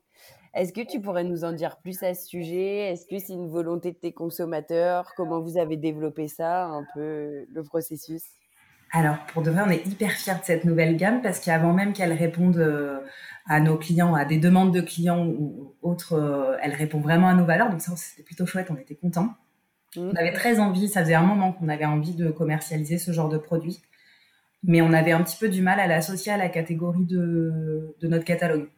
Est-ce 0.52 0.72
que 0.72 0.80
tu 0.80 1.00
pourrais 1.00 1.22
nous 1.22 1.44
en 1.44 1.52
dire 1.52 1.76
plus 1.76 2.02
à 2.02 2.12
ce 2.12 2.26
sujet? 2.26 2.90
Est-ce 2.90 3.06
que 3.06 3.18
c'est 3.18 3.34
une 3.34 3.48
volonté 3.48 3.92
de 3.92 3.96
tes 3.96 4.12
consommateurs? 4.12 5.12
Comment 5.16 5.40
vous 5.40 5.58
avez 5.58 5.76
développé 5.76 6.26
ça, 6.26 6.64
un 6.64 6.84
peu 6.94 7.46
le 7.52 7.62
processus? 7.62 8.24
Alors, 8.92 9.18
pour 9.32 9.42
de 9.42 9.52
vrai, 9.52 9.62
on 9.64 9.70
est 9.70 9.86
hyper 9.86 10.10
fiers 10.10 10.34
de 10.34 10.44
cette 10.44 10.64
nouvelle 10.64 10.96
gamme 10.96 11.22
parce 11.22 11.38
qu'avant 11.38 11.72
même 11.72 11.92
qu'elle 11.92 12.12
réponde 12.12 12.56
euh, 12.56 12.98
à 13.46 13.60
nos 13.60 13.78
clients, 13.78 14.14
à 14.16 14.24
des 14.24 14.38
demandes 14.38 14.74
de 14.74 14.80
clients 14.80 15.24
ou 15.24 15.76
autres, 15.82 16.14
euh, 16.14 16.56
elle 16.60 16.74
répond 16.74 16.98
vraiment 16.98 17.28
à 17.28 17.34
nos 17.34 17.44
valeurs. 17.44 17.70
Donc 17.70 17.80
ça, 17.80 17.94
c'était 17.94 18.24
plutôt 18.24 18.46
chouette, 18.46 18.66
on 18.70 18.76
était 18.76 18.96
contents. 18.96 19.28
Mmh. 19.94 20.10
On 20.12 20.16
avait 20.16 20.32
très 20.32 20.58
envie, 20.58 20.88
ça 20.88 21.02
faisait 21.02 21.14
un 21.14 21.22
moment 21.22 21.52
qu'on 21.52 21.68
avait 21.68 21.84
envie 21.84 22.14
de 22.14 22.30
commercialiser 22.30 22.98
ce 22.98 23.12
genre 23.12 23.28
de 23.28 23.38
produit, 23.38 23.80
mais 24.64 24.82
on 24.82 24.92
avait 24.92 25.12
un 25.12 25.22
petit 25.22 25.36
peu 25.38 25.48
du 25.48 25.62
mal 25.62 25.78
à 25.78 25.86
l'associer 25.86 26.32
à 26.32 26.36
la 26.36 26.48
catégorie 26.48 27.04
de 27.04 27.94
notre 28.02 28.24
catalogue. 28.24 28.68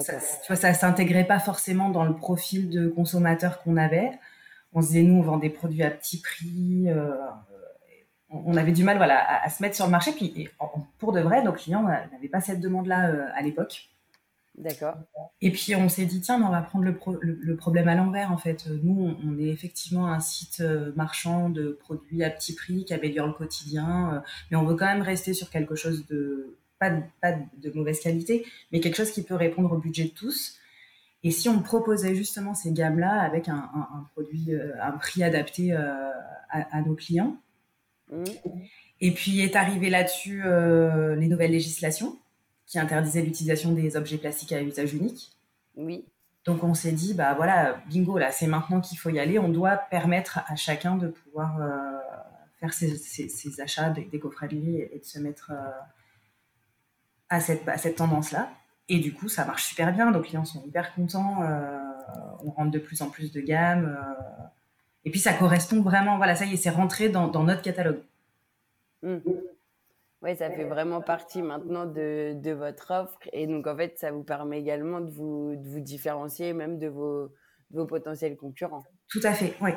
Ça, 0.00 0.14
tu 0.14 0.46
vois, 0.46 0.56
ça 0.56 0.74
s'intégrait 0.74 1.26
pas 1.26 1.38
forcément 1.38 1.90
dans 1.90 2.04
le 2.04 2.14
profil 2.14 2.70
de 2.70 2.88
consommateur 2.88 3.62
qu'on 3.62 3.76
avait. 3.76 4.10
On 4.72 4.80
se 4.80 4.88
disait, 4.88 5.02
nous, 5.02 5.18
on 5.18 5.22
vend 5.22 5.38
des 5.38 5.50
produits 5.50 5.82
à 5.82 5.90
petit 5.90 6.20
prix. 6.20 6.88
Euh, 6.88 7.14
on 8.30 8.56
avait 8.56 8.72
du 8.72 8.84
mal 8.84 8.96
voilà, 8.96 9.42
à, 9.42 9.48
se 9.50 9.62
mettre 9.62 9.76
sur 9.76 9.84
le 9.84 9.90
marché. 9.90 10.12
Puis, 10.12 10.48
pour 10.98 11.12
de 11.12 11.20
vrai, 11.20 11.42
nos 11.42 11.52
clients 11.52 11.82
n'avaient 11.82 12.28
pas 12.28 12.40
cette 12.40 12.60
demande-là 12.60 13.10
euh, 13.10 13.26
à 13.34 13.42
l'époque. 13.42 13.90
D'accord. 14.56 14.96
Et 15.40 15.50
puis, 15.50 15.74
on 15.74 15.88
s'est 15.88 16.04
dit, 16.04 16.20
tiens, 16.20 16.42
on 16.42 16.50
va 16.50 16.60
prendre 16.62 16.84
le, 16.84 16.98
le, 17.20 17.56
problème 17.56 17.88
à 17.88 17.94
l'envers, 17.94 18.30
en 18.32 18.36
fait. 18.36 18.66
Nous, 18.82 19.16
on, 19.24 19.38
est 19.38 19.48
effectivement 19.48 20.08
un 20.08 20.20
site 20.20 20.60
euh, 20.60 20.92
marchand 20.94 21.50
de 21.50 21.78
produits 21.80 22.22
à 22.22 22.30
petit 22.30 22.54
prix 22.54 22.84
qui 22.84 22.94
améliore 22.94 23.26
le 23.26 23.32
quotidien. 23.32 24.22
mais 24.50 24.56
on 24.56 24.64
veut 24.64 24.74
quand 24.74 24.86
même 24.86 25.02
rester 25.02 25.34
sur 25.34 25.50
quelque 25.50 25.74
chose 25.74 26.06
de 26.06 26.56
pas 26.82 26.90
de, 26.90 27.02
pas 27.20 27.32
de 27.32 27.70
mauvaise 27.76 28.00
qualité, 28.00 28.44
mais 28.72 28.80
quelque 28.80 28.96
chose 28.96 29.12
qui 29.12 29.22
peut 29.22 29.36
répondre 29.36 29.70
au 29.70 29.78
budget 29.78 30.04
de 30.04 30.08
tous. 30.08 30.58
Et 31.22 31.30
si 31.30 31.48
on 31.48 31.62
proposait 31.62 32.16
justement 32.16 32.54
ces 32.54 32.72
gammes-là 32.72 33.20
avec 33.20 33.48
un, 33.48 33.70
produit, 34.12 34.52
euh, 34.52 34.72
un 34.82 34.90
prix 34.92 35.22
adapté 35.22 35.72
euh, 35.72 36.10
à, 36.50 36.82
nos 36.82 36.96
clients. 36.96 37.36
Mmh. 38.10 38.24
Et 39.00 39.12
puis 39.12 39.40
est 39.40 39.54
arrivé 39.54 39.90
là-dessus 39.90 40.42
euh, 40.44 41.14
les 41.14 41.28
nouvelles 41.28 41.52
législations 41.52 42.18
qui 42.66 42.80
interdisaient 42.80 43.22
l'utilisation 43.22 43.70
des 43.70 43.96
objets 43.96 44.18
plastiques 44.18 44.52
à 44.52 44.60
usage 44.60 44.94
unique. 44.94 45.30
Oui. 45.76 46.04
Donc 46.44 46.64
on 46.64 46.74
s'est 46.74 46.92
dit, 46.92 47.14
bah 47.14 47.34
voilà, 47.34 47.80
bingo, 47.88 48.18
là, 48.18 48.32
c'est 48.32 48.48
maintenant 48.48 48.80
qu'il 48.80 48.98
faut 48.98 49.10
y 49.10 49.20
aller. 49.20 49.38
On 49.38 49.48
doit 49.48 49.76
permettre 49.76 50.40
à 50.48 50.56
chacun 50.56 50.96
de 50.96 51.06
pouvoir 51.06 51.60
faire 52.58 52.72
ses, 52.72 53.60
achats 53.60 53.90
d'éco-friendly 53.90 54.80
et, 54.80 54.98
de 54.98 55.04
se 55.04 55.20
mettre 55.20 55.52
à 57.32 57.40
cette, 57.40 57.66
à 57.66 57.78
cette 57.78 57.96
tendance-là. 57.96 58.50
Et 58.88 58.98
du 58.98 59.14
coup, 59.14 59.28
ça 59.28 59.44
marche 59.44 59.64
super 59.64 59.92
bien. 59.92 60.10
Nos 60.10 60.20
clients 60.20 60.44
sont 60.44 60.62
hyper 60.64 60.94
contents. 60.94 61.42
Euh, 61.42 61.78
on 62.44 62.50
rentre 62.50 62.70
de 62.70 62.78
plus 62.78 63.00
en 63.00 63.08
plus 63.08 63.32
de 63.32 63.40
gamme. 63.40 63.96
Euh, 63.98 64.44
et 65.04 65.10
puis, 65.10 65.18
ça 65.18 65.32
correspond 65.32 65.80
vraiment. 65.80 66.18
Voilà, 66.18 66.36
ça 66.36 66.44
y 66.44 66.52
est, 66.52 66.56
c'est 66.56 66.70
rentré 66.70 67.08
dans, 67.08 67.30
notre 67.42 67.62
catalogue. 67.62 68.02
Mmh. 69.02 69.16
Oui, 70.20 70.36
ça 70.36 70.50
fait 70.50 70.64
vraiment 70.64 71.00
partie 71.00 71.42
maintenant 71.42 71.86
de, 71.86 72.34
de, 72.34 72.50
votre 72.52 72.92
offre. 72.92 73.18
Et 73.32 73.46
donc, 73.46 73.66
en 73.66 73.76
fait, 73.76 73.98
ça 73.98 74.12
vous 74.12 74.22
permet 74.22 74.60
également 74.60 75.00
de 75.00 75.10
vous, 75.10 75.56
de 75.56 75.68
vous 75.68 75.80
différencier 75.80 76.52
même 76.52 76.78
de 76.78 76.86
vos, 76.86 77.32
vos 77.70 77.86
potentiels 77.86 78.36
concurrents. 78.36 78.84
Tout 79.08 79.20
à 79.24 79.32
fait, 79.32 79.54
oui. 79.60 79.70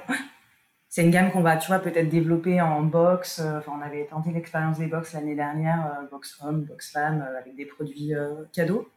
C'est 0.95 1.03
une 1.03 1.11
gamme 1.11 1.29
qu'on 1.29 1.41
va, 1.41 1.57
tu 1.57 1.67
vois, 1.67 1.79
peut-être 1.79 2.07
développer 2.07 2.61
en 2.61 2.81
box. 2.81 3.39
Euh, 3.39 3.57
enfin, 3.57 3.73
on 3.77 3.81
avait 3.81 4.05
tenté 4.05 4.31
l'expérience 4.31 4.77
des 4.77 4.87
box 4.87 5.11
l'année 5.11 5.35
dernière, 5.35 6.07
box 6.09 6.39
homme, 6.41 6.61
box 6.61 6.93
femme, 6.93 7.21
avec 7.37 7.53
des 7.53 7.65
produits 7.65 8.13
cadeaux. 8.53 8.87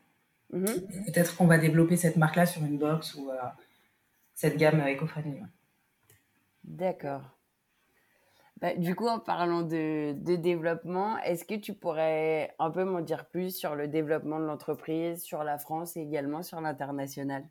Mhm. 0.53 0.67
Peut-être 1.07 1.37
qu'on 1.37 1.49
va 1.49 1.59
développer 1.59 1.97
cette 1.97 2.17
marque-là 2.17 2.47
sur 2.47 2.63
une 2.63 2.79
box 2.79 3.17
ou 3.17 3.33
euh, 3.33 3.35
cette 4.33 4.59
gamme 4.59 4.87
éco-friendly. 4.87 5.43
D'accord. 6.63 7.23
Bah, 8.61 8.77
du 8.77 8.95
coup, 8.95 9.09
en 9.09 9.19
parlant 9.19 9.63
de, 9.63 10.13
développement, 10.37 11.19
est-ce 11.19 11.45
que 11.45 11.55
tu 11.55 11.75
pourrais 11.75 12.55
un 12.61 12.71
peu 12.71 12.85
m'en 12.85 13.01
dire 13.01 13.27
plus 13.27 13.57
sur 13.57 13.75
le 13.75 13.89
développement 13.89 14.39
de 14.39 14.45
l'entreprise, 14.45 15.21
sur 15.21 15.43
la 15.43 15.59
France 15.59 15.97
et 15.97 16.01
également 16.03 16.45
sur 16.45 16.61
l'international? 16.61 17.45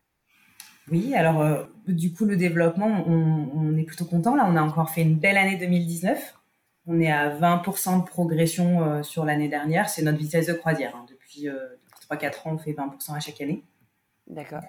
Oui, 0.90 1.14
alors 1.16 1.42
euh, 1.42 1.64
du 1.88 2.14
coup, 2.14 2.26
le 2.26 2.38
développement, 2.38 3.04
on, 3.08 3.78
est 3.78 3.84
plutôt 3.84 4.06
content. 4.06 4.36
Là, 4.36 4.46
on 4.48 4.56
a 4.56 4.62
encore 4.62 4.90
fait 4.90 5.02
une 5.02 5.16
belle 5.16 5.38
année 5.38 5.58
2019. 5.58 6.36
On 6.88 7.02
est 7.02 7.12
à 7.12 7.30
20% 7.30 8.02
de 8.02 8.06
progression 8.06 8.84
euh, 8.84 9.04
sur 9.04 9.26
l'année 9.26 9.50
dernière. 9.50 9.90
C'est 9.90 10.02
notre 10.02 10.18
vitesse 10.18 10.48
de 10.48 10.54
croisière 10.54 10.96
hein, 10.96 11.06
depuis, 11.10 11.50
3-4 12.10 12.48
ans, 12.48 12.54
on 12.54 12.58
fait 12.58 12.72
20% 12.72 13.16
à 13.16 13.20
chaque 13.20 13.42
année. 13.42 13.64
D'accord. 14.28 14.62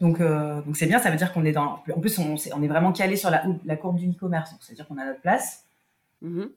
Donc, 0.00 0.20
euh, 0.20 0.60
donc 0.62 0.76
c'est 0.76 0.86
bien, 0.86 0.98
ça 0.98 1.10
veut 1.10 1.16
dire 1.16 1.32
qu'on 1.32 1.44
est 1.44 1.52
dans. 1.52 1.82
En 1.94 2.00
plus, 2.00 2.18
on, 2.18 2.34
on 2.54 2.62
est 2.62 2.68
vraiment 2.68 2.92
calé 2.92 3.16
sur 3.16 3.30
la, 3.30 3.44
la 3.64 3.76
courbe 3.76 3.96
du 3.96 4.10
e-commerce, 4.10 4.50
donc 4.50 4.60
c'est-à-dire 4.62 4.86
qu'on 4.86 4.98
a 4.98 5.04
notre 5.04 5.20
place. 5.20 5.64
Mm-hmm. 6.22 6.48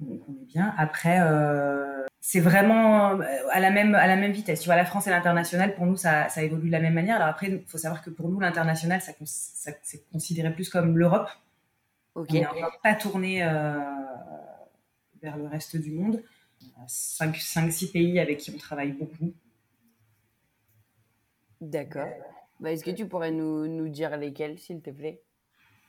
Donc 0.00 0.20
on 0.28 0.32
est 0.32 0.46
bien. 0.46 0.74
Après, 0.76 1.20
euh, 1.20 1.91
c'est 2.24 2.38
vraiment 2.38 3.20
euh, 3.20 3.24
à 3.50 3.58
la 3.58 3.70
même 3.70 3.96
à 3.96 4.06
la 4.06 4.14
même 4.16 4.30
vitesse. 4.30 4.60
Tu 4.60 4.66
vois, 4.66 4.76
la 4.76 4.84
France 4.84 5.08
et 5.08 5.10
l'international, 5.10 5.74
pour 5.74 5.86
nous, 5.86 5.96
ça, 5.96 6.28
ça, 6.28 6.42
évolue 6.42 6.68
de 6.68 6.72
la 6.72 6.78
même 6.78 6.94
manière. 6.94 7.16
Alors 7.16 7.26
après, 7.26 7.48
il 7.48 7.64
faut 7.66 7.78
savoir 7.78 8.00
que 8.00 8.10
pour 8.10 8.28
nous, 8.28 8.38
l'international, 8.38 9.00
ça, 9.00 9.12
ça 9.24 9.72
c'est 9.82 10.08
considéré 10.10 10.54
plus 10.54 10.68
comme 10.70 10.96
l'Europe. 10.96 11.28
Ok. 12.14 12.28
On 12.30 12.34
n'est 12.34 12.46
pas 12.82 12.94
tourné 12.94 13.40
vers 15.20 15.36
le 15.36 15.48
reste 15.48 15.76
du 15.76 15.90
monde. 15.90 16.22
5-6 16.86 17.90
pays 17.90 18.20
avec 18.20 18.38
qui 18.38 18.52
on 18.54 18.58
travaille 18.58 18.92
beaucoup. 18.92 19.34
D'accord. 21.60 22.08
Bah, 22.60 22.70
est-ce 22.70 22.84
que 22.84 22.92
tu 22.92 23.06
pourrais 23.06 23.32
nous, 23.32 23.66
nous 23.66 23.88
dire 23.88 24.16
lesquels, 24.16 24.60
s'il 24.60 24.80
te 24.80 24.90
plaît? 24.90 25.20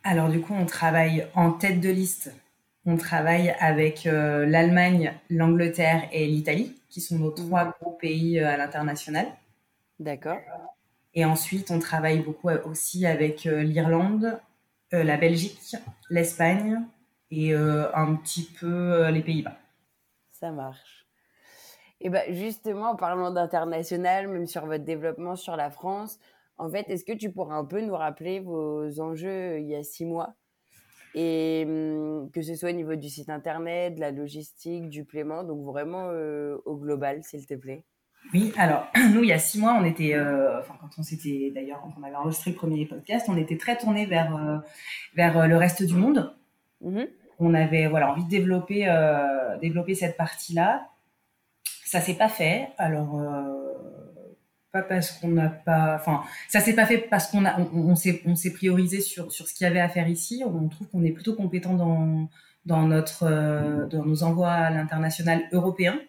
Alors 0.03 0.29
du 0.29 0.41
coup, 0.41 0.53
on 0.53 0.65
travaille 0.65 1.27
en 1.35 1.51
tête 1.51 1.79
de 1.79 1.89
liste. 1.89 2.33
On 2.85 2.97
travaille 2.97 3.55
avec 3.59 4.05
euh, 4.05 4.45
l'Allemagne, 4.45 5.13
l'Angleterre 5.29 6.07
et 6.11 6.27
l'Italie, 6.27 6.75
qui 6.89 7.01
sont 7.01 7.17
nos 7.17 7.31
trois 7.31 7.65
mhm. 7.65 7.73
gros 7.79 7.91
pays 7.91 8.39
euh, 8.39 8.49
à 8.49 8.57
l'international. 8.57 9.27
D'accord. 9.99 10.39
Et 11.13 11.25
ensuite, 11.25 11.71
on 11.71 11.79
travaille 11.79 12.19
beaucoup 12.19 12.49
euh, 12.49 12.61
aussi 12.65 13.05
avec 13.05 13.43
l'Irlande, 13.43 14.39
la 14.91 15.17
Belgique, 15.17 15.75
l'Espagne 16.11 16.79
et 17.31 17.55
un 17.55 18.15
petit 18.15 18.43
peu 18.43 19.09
les 19.09 19.23
Pays-Bas. 19.23 19.57
Ça 20.29 20.51
marche. 20.51 21.07
Et 21.99 22.09
bah, 22.09 22.21
justement, 22.29 22.91
en 22.91 22.95
parlant 22.95 23.31
d'international, 23.31 24.27
même 24.27 24.45
sur 24.45 24.65
votre 24.67 24.83
développement 24.83 25.35
sur 25.35 25.55
la 25.55 25.71
France, 25.71 26.19
en 26.57 26.69
fait, 26.69 26.89
est-ce 26.89 27.05
que 27.05 27.13
tu 27.13 27.31
pourrais 27.31 27.55
un 27.55 27.65
peu 27.65 27.81
nous 27.81 27.95
rappeler 27.95 28.39
vos 28.39 28.99
enjeux 28.99 29.53
euh, 29.53 29.59
il 29.59 29.67
y 29.67 29.75
a 29.75 29.83
six 29.83 30.05
mois? 30.05 30.35
Et 31.13 31.63
hum, 31.67 32.29
que 32.31 32.41
ce 32.41 32.55
soit 32.55 32.69
au 32.69 32.73
niveau 32.73 32.95
du 32.95 33.09
site 33.09 33.29
internet, 33.29 33.95
de 33.95 33.99
la 33.99 34.11
logistique, 34.11 34.89
du 34.89 35.05
paiement, 35.05 35.43
donc 35.43 35.63
vraiment 35.65 36.09
euh, 36.09 36.57
au 36.65 36.75
global, 36.75 37.23
s'il 37.23 37.45
te 37.45 37.53
plaît. 37.53 37.83
Oui, 38.33 38.53
alors 38.57 38.87
nous, 39.13 39.23
il 39.23 39.29
y 39.29 39.33
a 39.33 39.39
six 39.39 39.59
mois, 39.59 39.77
on 39.79 39.85
était, 39.85 40.13
euh, 40.15 40.59
enfin 40.59 40.75
quand 40.79 40.89
on 40.97 41.03
s'était 41.03 41.51
d'ailleurs, 41.53 41.81
quand 41.81 41.93
on 41.99 42.03
avait 42.03 42.15
enregistré 42.15 42.51
le 42.51 42.57
premier 42.57 42.85
podcast, 42.85 43.27
on 43.29 43.37
était 43.37 43.57
très 43.57 43.77
tourné 43.77 44.05
vers 44.05 44.63
vers 45.15 45.47
le 45.47 45.57
reste 45.57 45.83
du 45.83 45.95
monde. 45.95 46.35
Mmh 46.81 47.03
on 47.39 47.55
avait 47.55 47.87
voilà 47.87 48.11
envie 48.11 48.23
de 48.23 48.29
développer 48.29 48.85
développer 49.59 49.95
cette 49.95 50.15
partie-là. 50.15 50.87
Ça 51.83 51.99
s'est 51.99 52.13
pas 52.13 52.29
fait. 52.29 52.69
Alors, 52.77 53.19
pas 54.73 54.81
parce 54.81 55.11
qu'on 55.11 55.29
n'a 55.29 55.49
pas. 55.49 55.95
Enfin, 55.95 56.23
ça 56.49 56.59
s'est 56.59 56.73
pas 56.73 56.85
fait 56.85 56.97
parce 56.97 57.27
qu'on 57.27 57.45
a, 57.45 57.57
on, 57.59 57.95
s'est, 57.95 58.23
on 58.25 58.35
s'est 58.35 58.51
priorisé 58.51 58.99
sur, 59.01 59.31
sur 59.31 59.47
ce 59.47 59.53
qu'il 59.53 59.65
y 59.65 59.69
avait 59.69 59.79
à 59.79 59.87
faire 59.87 60.09
ici. 60.09 60.43
On 60.45 60.67
trouve 60.67 60.87
qu'on 60.89 61.03
est 61.03 61.11
plutôt 61.11 61.35
compétent 61.35 61.75
dans, 61.75 62.27
dans, 62.65 62.81
notre, 62.87 63.23
euh, 63.23 63.85
dans 63.85 64.03
nos 64.03 64.23
envois 64.23 64.51
à 64.51 64.71
l'international 64.71 65.43
européen. 65.51 65.99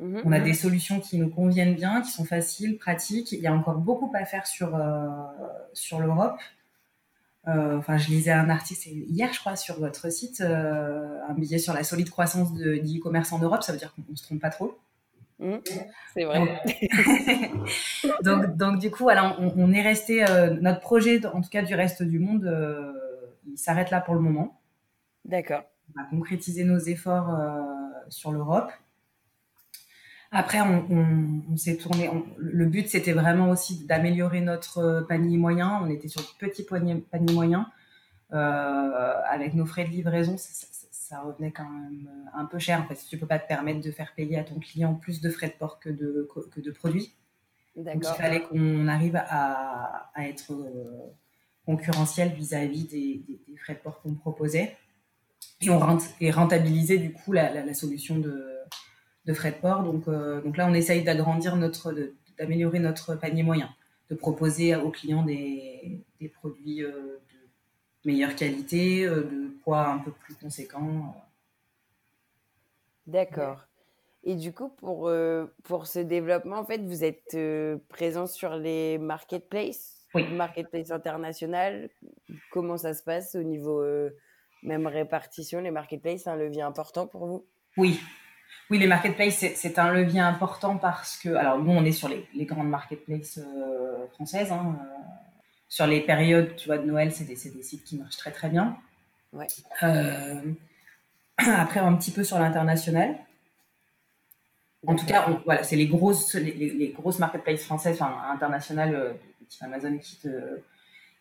Mhm. 0.00 0.22
On 0.24 0.32
a 0.32 0.40
des 0.40 0.54
solutions 0.54 0.98
qui 0.98 1.18
nous 1.18 1.30
conviennent 1.30 1.76
bien, 1.76 2.02
qui 2.02 2.10
sont 2.10 2.24
faciles, 2.24 2.78
pratiques. 2.78 3.30
Il 3.30 3.40
y 3.40 3.46
a 3.46 3.54
encore 3.54 3.78
beaucoup 3.78 4.10
à 4.14 4.24
faire 4.24 4.46
sur, 4.46 4.74
euh, 4.74 5.06
sur 5.72 6.00
l'Europe. 6.00 6.40
enfin, 7.46 7.96
je 7.96 8.08
lisais 8.08 8.32
un 8.32 8.50
article 8.50 8.88
hier, 8.88 9.32
je 9.32 9.38
crois, 9.38 9.54
sur 9.54 9.78
votre 9.78 10.10
site, 10.10 10.40
un 10.40 11.34
billet 11.34 11.58
sur 11.58 11.74
la 11.74 11.84
solide 11.84 12.10
croissance 12.10 12.54
de, 12.54 12.74
e-commerce 12.74 13.32
en 13.32 13.38
Europe. 13.38 13.62
Ça 13.62 13.70
veut 13.70 13.78
dire 13.78 13.94
qu'on 13.94 14.02
ne 14.10 14.16
se 14.16 14.24
trompe 14.24 14.40
pas 14.40 14.50
trop. 14.50 14.76
Mmh. 15.40 15.56
c'est 16.12 16.24
vrai. 16.24 16.60
donc, 18.22 18.56
donc, 18.56 18.78
du 18.78 18.90
coup, 18.90 19.04
voilà, 19.04 19.38
on, 19.38 19.72
est 19.72 19.80
resté, 19.80 20.28
euh, 20.28 20.50
notre 20.60 20.80
projet, 20.80 21.24
en 21.26 21.40
tout 21.40 21.48
cas 21.48 21.62
du 21.62 21.74
reste 21.74 22.02
du 22.02 22.18
monde, 22.18 22.44
euh, 22.44 22.92
il 23.50 23.56
s'arrête 23.56 23.90
là 23.90 24.02
pour 24.02 24.14
le 24.14 24.20
moment. 24.20 24.60
D'accord. 25.24 25.62
On 25.88 26.02
va 26.02 26.08
concrétiser 26.08 26.64
nos 26.64 26.78
efforts 26.78 27.34
euh, 27.34 27.62
sur 28.10 28.32
l'Europe. 28.32 28.70
Après, 30.30 30.60
on, 30.60 31.56
s'est 31.56 31.76
tourné. 31.76 32.08
le 32.36 32.66
but, 32.66 32.88
c'était 32.88 33.12
vraiment 33.12 33.50
aussi 33.50 33.84
d'améliorer 33.86 34.40
notre 34.42 35.04
panier 35.08 35.36
moyen. 35.36 35.80
On 35.82 35.90
était 35.90 36.06
sur 36.06 36.20
le 36.20 36.46
petit 36.46 36.62
panier, 36.62 36.94
panier 37.10 37.34
moyen. 37.34 37.66
avec 38.30 39.54
nos 39.54 39.66
frais 39.66 39.84
de 39.84 39.90
livraison, 39.90 40.36
ça 40.36 40.70
revenait 41.18 41.50
quand 41.50 41.68
même 41.68 42.08
euh, 42.08 42.38
un 42.38 42.44
peu 42.44 42.58
cher. 42.58 42.80
En 42.80 42.86
fait, 42.86 42.94
si 42.94 43.08
tu 43.08 43.18
peux 43.18 43.26
pas 43.26 43.38
te 43.38 43.48
permettre 43.48 43.80
de 43.80 43.90
faire 43.90 44.14
payer 44.14 44.38
à 44.38 44.44
ton 44.44 44.60
client 44.60 44.94
plus 44.94 45.20
de 45.20 45.28
frais 45.28 45.48
de 45.48 45.54
port 45.54 45.80
que 45.80 45.90
de, 45.90 46.28
que 46.52 46.60
de 46.60 46.70
produits. 46.70 47.12
Donc, 47.76 47.86
il 47.96 48.04
fallait 48.04 48.42
qu'on 48.42 48.88
arrive 48.88 49.16
à, 49.16 50.10
à 50.14 50.28
être 50.28 50.52
euh, 50.52 51.12
concurrentiel 51.66 52.32
vis-à-vis 52.32 52.86
des, 52.86 53.24
des, 53.48 53.56
frais 53.56 53.74
de 53.74 53.80
port 53.80 54.00
qu'on 54.02 54.14
proposait. 54.14 54.76
Et 55.60 55.70
on 55.70 55.78
rent, 55.78 55.98
et 56.20 56.30
rentabiliser 56.30 56.98
du 56.98 57.12
coup 57.12 57.32
la, 57.32 57.52
la, 57.52 57.74
solution 57.74 58.18
de, 58.18 58.46
de, 59.24 59.32
frais 59.32 59.52
de 59.52 59.56
port. 59.56 59.82
Donc, 59.82 60.08
euh, 60.08 60.40
donc 60.42 60.56
là, 60.56 60.66
on 60.68 60.74
essaye 60.74 61.02
d'agrandir 61.02 61.56
notre, 61.56 61.94
d'améliorer 62.38 62.78
notre 62.78 63.14
panier 63.14 63.42
moyen, 63.42 63.70
de 64.10 64.14
proposer 64.14 64.76
aux 64.76 64.90
clients 64.90 65.24
des, 65.24 66.04
des 66.20 66.28
produits 66.28 66.84
meilleure 68.04 68.34
qualité, 68.34 69.04
euh, 69.04 69.22
de 69.22 69.48
poids 69.62 69.86
un 69.86 69.98
peu 69.98 70.10
plus 70.10 70.34
conséquent. 70.34 70.88
Euh. 70.88 71.20
D'accord. 73.06 73.64
Et 74.22 74.34
du 74.36 74.52
coup, 74.52 74.68
pour, 74.68 75.08
euh, 75.08 75.46
pour 75.64 75.86
ce 75.86 75.98
développement, 75.98 76.58
en 76.58 76.64
fait, 76.64 76.82
vous 76.82 77.04
êtes 77.04 77.36
présent 77.88 78.26
sur 78.26 78.56
les 78.56 78.98
marketplaces, 78.98 80.06
oui. 80.14 80.30
marketplaces 80.32 80.90
internationales. 80.90 81.88
Comment 82.50 82.76
ça 82.76 82.92
se 82.92 83.02
passe 83.02 83.34
au 83.34 83.42
niveau 83.42 83.82
même 84.62 84.86
répartition? 84.86 85.60
Les 85.60 85.70
marketplaces, 85.70 86.24
c'est 86.24 86.30
un 86.30 86.36
levier 86.36 86.62
important 86.62 87.06
pour 87.06 87.26
vous? 87.26 87.46
Oui. 87.78 87.98
Oui, 88.68 88.78
les 88.78 88.86
marketplaces, 88.86 89.44
c'est 89.54 89.78
un 89.78 89.92
levier 89.92 90.20
important 90.20 90.76
parce 90.76 91.16
que, 91.16 91.30
alors 91.30 91.58
nous, 91.58 91.72
on 91.72 91.84
est 91.84 91.92
sur 91.92 92.08
les, 92.08 92.28
les 92.34 92.44
grandes 92.44 92.68
marketplaces 92.68 93.40
françaises, 94.12 94.52
hein, 94.52 94.78
sur 95.70 95.86
les 95.86 96.00
périodes, 96.00 96.56
tu 96.56 96.66
vois, 96.66 96.78
de 96.78 96.84
Noël, 96.84 97.12
c'est 97.12 97.24
des, 97.24 97.36
des, 97.36 97.62
sites 97.62 97.84
qui 97.84 97.96
marchent 97.96 98.16
très 98.16 98.32
très 98.32 98.50
bien. 98.50 98.76
Ouais. 99.32 99.46
Euh, 99.84 100.42
après, 101.38 101.78
un 101.78 101.94
petit 101.94 102.10
peu 102.10 102.24
sur 102.24 102.38
l'international. 102.38 103.16
En 104.86 104.96
tout 104.96 105.06
cas, 105.06 105.28
voilà, 105.44 105.62
c'est 105.62 105.76
les 105.76 105.86
grosses, 105.86 106.34
les, 106.34 106.92
grosses 106.96 107.20
marketplaces 107.20 107.62
françaises, 107.62 107.98
enfin 108.00 108.16
internationales, 108.32 108.94
euh, 108.94 109.12
Amazon 109.60 109.96
qui 109.98 110.16
te, 110.16 110.60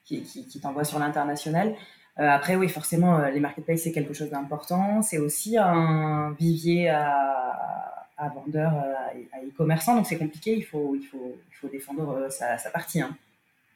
qui, 0.04 0.24
qui, 0.24 0.60
t'envoie 0.60 0.84
sur 0.84 0.98
l'international. 0.98 1.76
Euh, 2.18 2.28
après, 2.28 2.56
oui, 2.56 2.70
forcément, 2.70 3.20
les 3.28 3.40
marketplaces, 3.40 3.84
c'est 3.84 3.92
quelque 3.92 4.14
chose 4.14 4.32
d'important. 4.32 5.04
C'est 5.04 5.20
aussi 5.20 5.58
un 5.58 6.32
vivier 6.40 6.90
à, 6.90 8.08
à 8.18 8.30
vendeurs, 8.30 8.74
à, 8.74 9.46
e-commerçants. 9.46 9.96
Donc, 9.96 10.08
c'est 10.08 10.18
compliqué. 10.18 10.56
Il 10.56 10.66
faut, 10.66 10.96
il 10.96 11.06
faut, 11.06 11.38
il 11.52 11.56
faut 11.56 11.68
défendre 11.68 12.32
sa, 12.32 12.58
sa 12.58 12.72
partie. 12.72 13.02
Hein. 13.02 13.16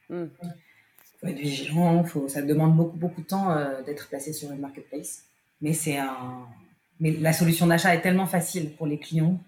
Hmm. 0.08 0.26
Faut 1.24 1.30
être 1.30 1.38
vigilant. 1.38 2.04
Faut, 2.04 2.28
ça 2.28 2.42
demande 2.42 2.76
beaucoup, 2.76 2.96
beaucoup 2.96 3.22
de 3.22 3.26
temps 3.26 3.54
d'être 3.86 4.08
placé 4.08 4.32
sur 4.32 4.52
une 4.52 4.60
marketplace. 4.60 5.24
Mais 5.60 5.72
c'est 5.72 5.96
un, 5.96 6.46
mais 7.00 7.12
la 7.12 7.32
solution 7.32 7.66
d'achat 7.66 7.94
est 7.94 8.00
tellement 8.00 8.26
facile 8.26 8.74
pour 8.74 8.86
les 8.86 8.98
clients 8.98 9.38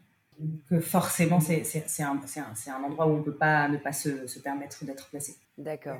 que 0.69 0.81
forcément, 0.81 1.41
c'est 1.41 1.63
un, 2.03 2.11
un, 2.11 2.73
un, 2.73 2.85
endroit 2.85 3.07
où 3.07 3.13
on 3.13 3.19
ne 3.19 3.23
peut 3.23 3.35
pas 3.35 3.69
ne 3.69 3.79
pas 3.79 3.93
se, 3.93 4.27
se 4.27 4.39
permettre 4.39 4.85
d'être 4.85 5.09
placé. 5.09 5.37
D'accord. 5.57 5.99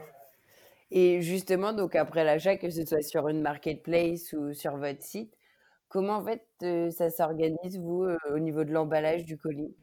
Et 0.91 1.23
justement, 1.23 1.73
donc 1.73 1.97
après 1.97 2.25
l'achat, 2.25 2.57
que 2.57 2.71
ce 2.71 2.85
soit 2.85 3.03
sur 3.03 3.29
une 3.29 3.41
marketplace 3.41 4.35
ou 4.35 4.53
sur 4.53 4.77
votre 4.77 5.03
site, 5.03 5.33
comment 5.89 6.17
en 6.17 6.25
fait 6.25 6.45
euh, 6.63 6.91
ça 6.91 7.11
s'organise, 7.11 7.79
vous, 7.79 8.05
euh, 8.05 8.19
au 8.35 8.39
niveau 8.39 8.65
de 8.65 8.73
l'emballage 8.73 9.25
du 9.25 9.39
colis? 9.39 9.75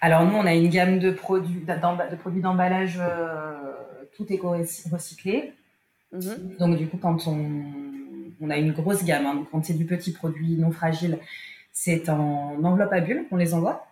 Alors 0.00 0.24
nous, 0.24 0.36
on 0.36 0.46
a 0.46 0.54
une 0.54 0.68
gamme 0.68 0.98
de 0.98 1.10
produits 1.10 1.64
de 1.64 2.16
produits 2.16 2.42
d'emballage 2.42 2.98
euh, 3.00 3.72
tout 4.18 4.30
éco-recyclé. 4.30 5.52
Mhm. 6.12 6.56
Donc 6.58 6.76
du 6.76 6.88
coup, 6.88 6.98
quand 6.98 7.26
on, 7.26 7.62
on 8.40 8.50
a 8.50 8.56
une 8.58 8.72
grosse 8.72 9.04
gamme, 9.04 9.26
hein, 9.26 9.46
quand 9.50 9.64
c'est 9.64 9.74
du 9.74 9.86
petit 9.86 10.12
produit 10.12 10.56
non 10.56 10.70
fragile, 10.70 11.18
c'est 11.72 12.08
en 12.08 12.62
enveloppe 12.64 12.92
à 12.92 13.00
bulles 13.00 13.26
qu'on 13.30 13.36
les 13.36 13.54
envoie. 13.54 13.86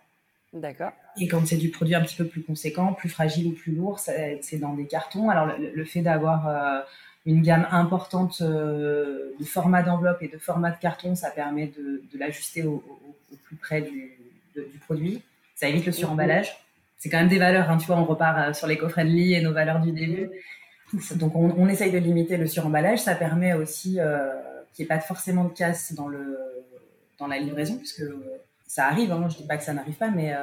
D'accord. 0.53 0.91
Et 1.19 1.27
quand 1.27 1.45
c'est 1.45 1.57
du 1.57 1.69
produit 1.69 1.95
un 1.95 2.01
petit 2.01 2.15
peu 2.15 2.25
plus 2.25 2.41
conséquent, 2.41 2.93
plus 2.93 3.09
fragile 3.09 3.47
ou 3.47 3.51
plus 3.51 3.73
lourd, 3.73 3.99
c'est 3.99 4.57
dans 4.59 4.73
des 4.73 4.85
cartons. 4.85 5.29
Alors 5.29 5.47
le, 5.57 5.85
fait 5.85 6.01
d'avoir 6.01 6.47
euh, 6.47 6.81
une 7.25 7.41
gamme 7.41 7.67
importante 7.71 8.41
euh, 8.41 9.31
de 9.39 9.45
format 9.45 9.83
d'enveloppe 9.83 10.21
et 10.21 10.27
de 10.27 10.37
format 10.37 10.71
de 10.71 10.77
carton, 10.77 11.15
ça 11.15 11.31
permet 11.31 11.67
de, 11.67 12.01
l'ajuster 12.17 12.63
au, 12.63 12.83
plus 13.43 13.55
près 13.55 13.81
du, 13.81 14.17
produit. 14.85 15.21
Ça 15.55 15.67
évite 15.67 15.85
le 15.85 15.91
suremballage. 15.91 16.57
C'est 16.97 17.09
quand 17.09 17.17
même 17.17 17.27
des 17.27 17.39
valeurs, 17.39 17.69
hein, 17.69 17.77
tu 17.77 17.87
vois, 17.87 17.97
on 17.97 18.05
repart 18.05 18.37
euh, 18.37 18.53
sur 18.53 18.67
l'éco 18.67 18.87
lit 18.97 19.33
et 19.33 19.41
nos 19.41 19.53
valeurs 19.53 19.79
du 19.79 19.91
début. 19.91 20.29
Donc 21.15 21.35
on, 21.35 21.67
essaye 21.67 21.91
de 21.91 21.97
limiter 21.97 22.37
le 22.37 22.47
suremballage. 22.47 22.99
Ça 22.99 23.13
permet 23.13 23.53
aussi 23.53 23.99
qu'il 24.73 24.83
n'y 24.83 24.85
ait 24.85 24.87
pas 24.87 25.01
forcément 25.01 25.43
de 25.43 25.53
casse 25.53 25.93
dans 25.93 26.07
le 26.07 26.37
dans 27.19 27.27
la 27.27 27.39
livraison, 27.39 27.77
puisque 27.77 28.03
ça 28.65 28.87
arrive, 28.87 29.11
hein, 29.11 29.27
je 29.29 29.37
dis 29.37 29.47
pas 29.47 29.57
que 29.57 29.63
ça 29.63 29.73
n'arrive 29.73 29.95
pas, 29.95 30.09
mais 30.09 30.33
euh, 30.33 30.37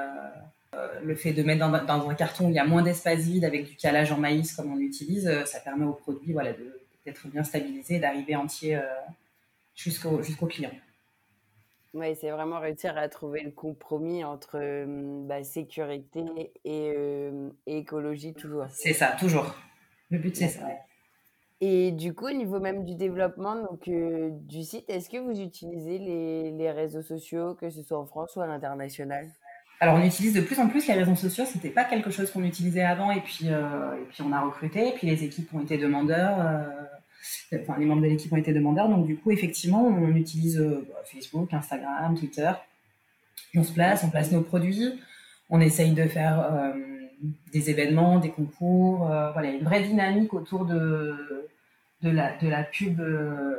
euh, 0.75 1.01
le 1.05 1.15
fait 1.15 1.33
de 1.33 1.43
mettre 1.43 1.69
dans, 1.87 2.11
un 2.11 2.15
carton 2.15 2.47
où 2.47 2.51
il 2.51 2.55
y 2.55 2.59
a 2.59 2.65
moins 2.65 2.83
d'espace 2.83 3.21
vide 3.21 3.45
avec 3.45 3.67
du 3.69 3.77
calage 3.77 4.11
en 4.13 4.19
maïs 4.19 4.53
comme 4.55 4.73
on 4.73 4.77
l'utilise, 4.77 5.29
euh, 5.29 5.45
ça 5.45 5.61
permet 5.61 5.85
au 5.85 5.93
produit 5.93 6.33
voilà, 6.33 6.53
d'être 7.05 7.29
bien 7.29 7.45
stabilisé, 7.45 7.99
d'arriver 7.99 8.35
entier 8.35 8.81
jusqu'au 9.77 10.23
jusqu'au 10.23 10.47
client. 10.47 10.71
Oui, 11.95 12.17
c'est 12.21 12.31
vraiment 12.31 12.59
réussir 12.59 12.99
à 12.99 13.09
trouver 13.09 13.43
le 13.45 13.53
compromis 13.53 14.25
entre 14.25 14.59
bah, 15.27 15.45
sécurité 15.45 16.25
et, 16.65 16.93
écologie 17.67 18.35
toujours. 18.35 18.67
C'est 18.71 18.93
ça, 18.93 19.15
toujours. 19.19 19.55
Le 20.11 20.19
but, 20.19 20.35
c'est 20.35 20.49
ça. 20.49 20.67
Et 21.61 21.93
du 21.93 22.13
coup, 22.13 22.27
au 22.27 22.33
niveau 22.33 22.59
même 22.59 22.85
du 22.85 22.97
développement 22.97 23.55
donc, 23.55 23.87
euh, 23.87 24.31
du 24.33 24.65
site, 24.65 24.85
est-ce 24.91 25.09
que 25.09 25.19
vous 25.19 25.41
utilisez 25.41 25.99
les, 25.99 26.51
les, 26.51 26.71
réseaux 26.73 27.01
sociaux, 27.01 27.55
que 27.55 27.71
ce 27.71 27.83
soit 27.83 27.99
en 27.99 28.07
France 28.07 28.35
ou 28.35 28.41
à 28.41 28.47
l'international? 28.49 29.29
Alors, 29.79 29.95
on 29.95 30.05
utilise 30.05 30.35
de 30.35 30.41
plus 30.41 30.59
en 30.59 30.69
plus 30.69 30.89
les 30.89 30.95
réseaux 30.95 31.15
sociaux. 31.15 31.45
C'était 31.47 31.71
pas 31.71 31.85
quelque 31.85 32.11
chose 32.11 32.29
qu'on 32.33 32.43
utilisait 32.43 32.83
avant, 32.83 33.13
et 33.13 33.21
puis, 33.21 33.47
et 33.47 34.05
puis 34.11 34.23
on 34.23 34.33
a 34.33 34.41
recruté, 34.41 34.89
et 34.89 34.93
puis 34.93 35.07
les 35.07 35.23
équipes 35.23 35.55
ont 35.55 35.61
été 35.61 35.79
demandeurs. 35.79 36.37
Euh, 37.53 37.59
enfin, 37.63 37.77
les 37.79 37.87
membres 37.87 38.03
de 38.03 38.09
l'équipe 38.09 38.33
ont 38.33 38.37
été 38.37 38.53
demandeurs. 38.53 38.89
Donc, 38.89 39.07
du 39.07 39.17
coup, 39.17 39.31
effectivement, 39.31 39.87
on 39.87 40.15
utilise 40.15 40.59
bah, 40.59 41.03
Facebook, 41.05 41.53
Instagram, 41.53 42.17
Twitter. 42.17 42.51
On 43.55 43.63
se 43.63 43.73
place, 43.73 44.03
on 44.05 44.11
place 44.11 44.33
nos 44.33 44.43
produits. 44.43 45.01
On 45.51 45.61
essaye 45.61 45.93
de 45.93 46.05
faire 46.05 46.75
des 47.53 47.71
événements, 47.71 48.19
des 48.19 48.31
concours. 48.31 48.99
voilà, 49.07 49.51
une 49.51 49.63
vraie 49.63 49.83
dynamique 49.83 50.35
autour 50.35 50.65
de, 50.65 51.47
de 52.05 52.11
la, 52.11 52.37
de 52.37 52.49
la 52.49 52.63
pub 52.63 53.01
euh, 53.01 53.57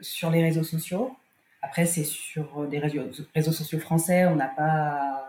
sur 0.00 0.30
les 0.30 0.42
réseaux 0.42 0.64
sociaux. 0.64 1.14
Après, 1.62 1.86
c'est 1.86 2.04
sur 2.04 2.66
des 2.66 2.78
réseaux, 2.78 3.02
réseaux 3.34 3.52
sociaux 3.52 3.78
français, 3.78 4.26
on 4.26 4.36
n'a 4.36 4.48
pas 4.48 5.24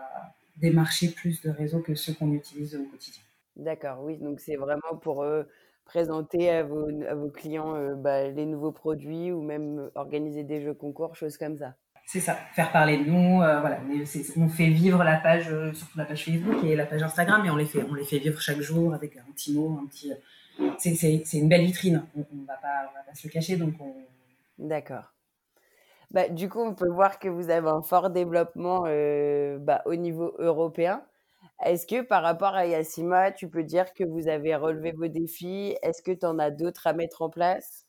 démarché 0.56 1.08
plus 1.08 1.40
de 1.42 1.50
réseaux 1.50 1.80
que 1.80 1.94
ceux 1.94 2.14
qu'on 2.14 2.32
utilise 2.32 2.74
au 2.74 2.84
quotidien. 2.84 3.22
D'accord, 3.56 4.02
oui, 4.02 4.16
donc 4.16 4.40
c'est 4.40 4.56
vraiment 4.56 4.96
pour 5.02 5.22
euh, 5.22 5.44
présenter 5.88 6.50
à 6.50 6.62
vos, 6.62 6.86
à 7.08 7.14
vos 7.14 7.30
clients 7.30 7.74
euh, 7.74 7.94
bah, 7.94 8.28
les 8.28 8.46
nouveaux 8.46 8.70
produits 8.70 9.32
ou 9.32 9.42
même 9.42 9.90
organiser 9.96 10.44
des 10.44 10.60
jeux 10.60 10.74
concours, 10.74 11.16
choses 11.16 11.36
comme 11.36 11.56
ça? 11.56 11.74
C'est 12.06 12.20
ça, 12.20 12.38
faire 12.54 12.70
parler 12.70 12.98
de 12.98 13.10
nous. 13.10 13.38
voilà, 13.38 13.80
on 14.38 14.48
fait 14.48 14.68
vivre 14.68 15.04
la 15.04 15.18
page, 15.18 15.52
surtout 15.74 15.98
la 15.98 16.06
page 16.06 16.24
Facebook 16.24 16.64
et 16.64 16.74
la 16.74 16.86
page 16.86 17.02
Instagram, 17.02 17.44
et 17.44 17.50
on 17.50 17.56
les 17.56 17.66
fait, 17.66 17.84
on 17.90 17.92
les 17.92 18.04
fait 18.04 18.18
vivre 18.18 18.40
chaque 18.40 18.60
jour 18.60 18.94
avec 18.94 19.18
un 19.18 19.30
petit 19.32 19.52
mot, 19.52 19.78
un 19.82 19.86
petit, 19.86 20.12
c'est 20.78 21.38
une 21.38 21.48
belle 21.48 21.66
vitrine. 21.66 22.06
On, 22.16 22.20
ne 22.20 22.46
va 22.46 22.54
pas, 22.54 23.14
se 23.14 23.26
le 23.26 23.32
cacher, 23.32 23.56
donc 23.56 23.74
D'accord. 24.58 25.12
Bah, 26.10 26.28
du 26.28 26.48
coup, 26.48 26.60
on 26.60 26.74
peut 26.74 26.88
voir 26.88 27.18
que 27.18 27.28
vous 27.28 27.50
avez 27.50 27.68
un 27.68 27.82
fort 27.82 28.10
développement 28.10 28.84
euh, 28.86 29.58
bah, 29.58 29.82
au 29.84 29.94
niveau 29.94 30.34
européen. 30.38 31.02
Est-ce 31.64 31.86
que 31.86 32.02
par 32.02 32.22
rapport 32.22 32.54
à 32.54 32.66
Yasima, 32.66 33.32
tu 33.32 33.48
peux 33.48 33.64
dire 33.64 33.92
que 33.94 34.04
vous 34.04 34.28
avez 34.28 34.54
relevé 34.54 34.92
vos 34.92 35.08
défis? 35.08 35.76
Est-ce 35.82 36.02
que 36.02 36.12
tu 36.12 36.24
en 36.26 36.38
as 36.38 36.50
d'autres 36.50 36.86
à 36.86 36.92
mettre 36.92 37.22
en 37.22 37.30
place? 37.30 37.84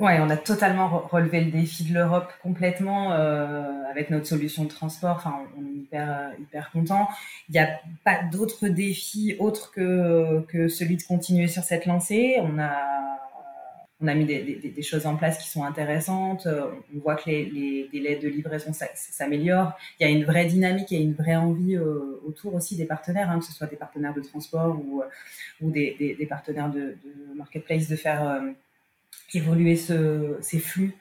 Ouais, 0.00 0.18
on 0.18 0.30
a 0.30 0.36
totalement 0.38 0.88
relevé 1.10 1.44
le 1.44 1.50
défi 1.50 1.84
de 1.84 1.92
l'Europe 1.92 2.32
complètement 2.42 3.12
euh, 3.12 3.82
avec 3.90 4.08
notre 4.08 4.26
solution 4.26 4.64
de 4.64 4.68
transport. 4.68 5.16
Enfin, 5.16 5.40
on 5.58 5.66
est 5.66 5.74
hyper 5.74 6.08
euh, 6.08 6.30
hyper 6.40 6.70
content. 6.70 7.06
Il 7.50 7.52
n'y 7.52 7.58
a 7.58 7.68
pas 8.02 8.22
d'autres 8.32 8.68
défis 8.68 9.36
autres 9.38 9.70
que 9.72 10.40
que 10.48 10.68
celui 10.68 10.96
de 10.96 11.02
continuer 11.02 11.48
sur 11.48 11.64
cette 11.64 11.84
lancée. 11.84 12.38
On 12.40 12.58
a 12.58 13.19
on 14.02 14.08
a 14.08 14.14
mis 14.14 14.24
des, 14.24 14.42
des, 14.42 14.82
choses 14.82 15.06
en 15.06 15.16
place 15.16 15.38
qui 15.38 15.48
sont 15.48 15.64
intéressantes. 15.64 16.46
On 16.46 16.98
voit 17.00 17.16
que 17.16 17.28
les, 17.28 17.44
les 17.44 17.88
délais 17.92 18.16
de 18.16 18.28
livraison 18.28 18.72
s'améliorent. 18.72 19.72
Il 19.98 20.06
y 20.06 20.10
a 20.10 20.12
une 20.12 20.24
vraie 20.24 20.46
dynamique 20.46 20.90
et 20.92 21.00
une 21.00 21.12
vraie 21.12 21.36
envie 21.36 21.76
euh, 21.76 22.20
autour 22.26 22.54
aussi 22.54 22.76
des 22.76 22.86
partenaires, 22.86 23.30
hein, 23.30 23.38
que 23.38 23.44
ce 23.44 23.52
soit 23.52 23.66
des 23.66 23.76
partenaires 23.76 24.14
de 24.14 24.22
transport 24.22 24.78
ou, 24.78 25.02
ou 25.60 25.70
des, 25.70 26.16
des, 26.18 26.26
partenaires 26.26 26.70
de, 26.70 26.96
de 27.04 27.34
marketplace, 27.36 27.88
de 27.88 27.96
faire 27.96 28.42
évoluer 29.34 29.76
ce, 29.76 30.36
ces 30.40 30.58
flux 30.58 30.94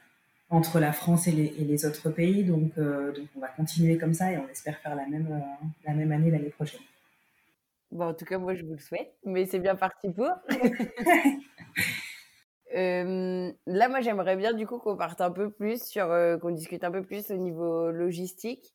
entre 0.49 0.79
la 0.79 0.91
France 0.91 1.27
et 1.27 1.31
les, 1.31 1.53
et 1.59 1.63
les 1.63 1.85
autres 1.85 2.09
pays. 2.09 2.43
Donc, 2.43 2.71
euh, 2.77 3.11
donc, 3.11 3.27
on 3.35 3.39
va 3.39 3.49
continuer 3.49 3.97
comme 3.97 4.13
ça 4.13 4.31
et 4.31 4.37
on 4.37 4.47
espère 4.49 4.77
faire 4.79 4.95
la 4.95 5.05
même, 5.07 5.27
euh, 5.31 5.65
la 5.85 5.93
même 5.93 6.11
année 6.11 6.31
l'année 6.31 6.49
prochaine. 6.49 6.81
Bon, 7.91 8.05
en 8.05 8.13
tout 8.13 8.25
cas, 8.25 8.37
moi, 8.37 8.53
je 8.53 8.63
vous 8.63 8.73
le 8.73 8.79
souhaite, 8.79 9.13
mais 9.25 9.45
c'est 9.45 9.59
bien 9.59 9.75
parti 9.75 10.09
pour. 10.09 10.29
euh, 12.75 13.51
là, 13.65 13.89
moi, 13.89 14.01
j'aimerais 14.01 14.35
bien 14.35 14.53
du 14.53 14.67
coup 14.67 14.77
qu'on 14.77 14.95
parte 14.95 15.21
un 15.21 15.31
peu 15.31 15.49
plus 15.49 15.83
sur, 15.83 16.11
euh, 16.11 16.37
qu'on 16.37 16.51
discute 16.51 16.83
un 16.83 16.91
peu 16.91 17.03
plus 17.03 17.31
au 17.31 17.37
niveau 17.37 17.91
logistique. 17.91 18.73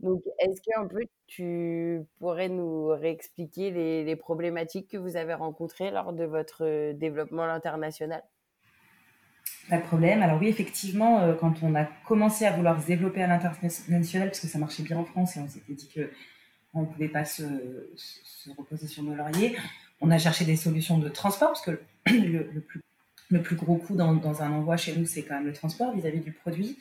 Donc, 0.00 0.22
est-ce 0.40 0.60
qu'un 0.62 0.86
peu 0.86 1.04
tu 1.26 2.00
pourrais 2.18 2.48
nous 2.48 2.88
réexpliquer 2.88 3.70
les, 3.70 4.16
problématiques 4.16 4.88
que 4.88 4.96
vous 4.96 5.16
avez 5.16 5.34
rencontrées 5.34 5.90
lors 5.90 6.12
de 6.12 6.24
votre 6.24 6.92
développement 6.92 7.44
à 7.44 7.46
l'international? 7.46 8.22
Pas 9.68 9.78
de 9.78 9.82
problème. 9.82 10.22
Alors 10.22 10.40
oui, 10.40 10.48
effectivement, 10.48 11.20
euh, 11.20 11.34
quand 11.34 11.62
on 11.62 11.74
a 11.74 11.84
commencé 12.06 12.46
à 12.46 12.52
vouloir 12.52 12.80
se 12.80 12.86
développer 12.86 13.22
à 13.22 13.28
l'international, 13.28 14.28
parce 14.28 14.40
que 14.40 14.48
ça 14.48 14.58
marchait 14.58 14.82
bien 14.82 14.98
en 14.98 15.04
France 15.04 15.36
et 15.36 15.40
on 15.40 15.48
s'était 15.48 15.74
dit 15.74 15.88
que 15.88 16.10
on 16.74 16.82
ne 16.82 16.86
pouvait 16.86 17.08
pas 17.08 17.24
se, 17.24 17.42
reposer 18.58 18.86
sur 18.86 19.02
nos 19.02 19.14
lauriers, 19.14 19.56
on 20.00 20.10
a 20.10 20.18
cherché 20.18 20.44
des 20.44 20.56
solutions 20.56 20.98
de 20.98 21.08
transport, 21.08 21.48
parce 21.48 21.62
que 21.62 21.80
le, 22.06 22.60
plus, 22.60 22.82
le 23.30 23.42
plus, 23.42 23.56
gros 23.56 23.76
coût 23.76 23.96
dans, 23.96 24.14
dans, 24.14 24.42
un 24.42 24.52
envoi 24.52 24.76
chez 24.76 24.96
nous, 24.96 25.06
c'est 25.06 25.22
quand 25.22 25.34
même 25.34 25.46
le 25.46 25.52
transport 25.52 25.94
vis-à-vis 25.94 26.18
-vis 26.18 26.24
du 26.24 26.32
produit. 26.32 26.78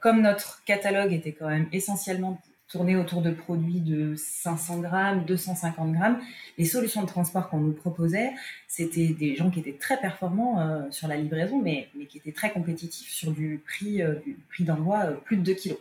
Comme 0.00 0.22
notre 0.22 0.62
catalogue 0.64 1.12
était 1.12 1.32
quand 1.32 1.48
même 1.48 1.68
essentiellement 1.72 2.40
tourner 2.70 2.94
autour 2.96 3.20
de 3.20 3.32
produits 3.32 3.80
de 3.80 4.14
500 4.14 4.78
grammes, 4.78 5.24
250 5.24 5.92
grammes. 5.92 6.20
Les 6.56 6.64
solutions 6.64 7.02
de 7.02 7.08
transport 7.08 7.50
qu'on 7.50 7.58
nous 7.58 7.72
proposait, 7.72 8.30
c'était 8.68 9.08
des 9.08 9.34
gens 9.34 9.50
qui 9.50 9.58
étaient 9.58 9.76
très 9.76 10.00
performants 10.00 10.60
euh, 10.60 10.90
sur 10.90 11.08
la 11.08 11.16
livraison, 11.16 11.60
mais, 11.60 11.88
mais 11.96 12.06
qui 12.06 12.18
étaient 12.18 12.32
très 12.32 12.52
compétitifs 12.52 13.10
sur 13.10 13.32
du 13.32 13.60
prix, 13.66 14.02
euh, 14.02 14.14
du 14.24 14.38
prix 14.48 14.62
d'envoi 14.62 15.06
euh, 15.06 15.14
plus 15.14 15.36
de 15.36 15.42
2 15.42 15.54
kilos. 15.54 15.78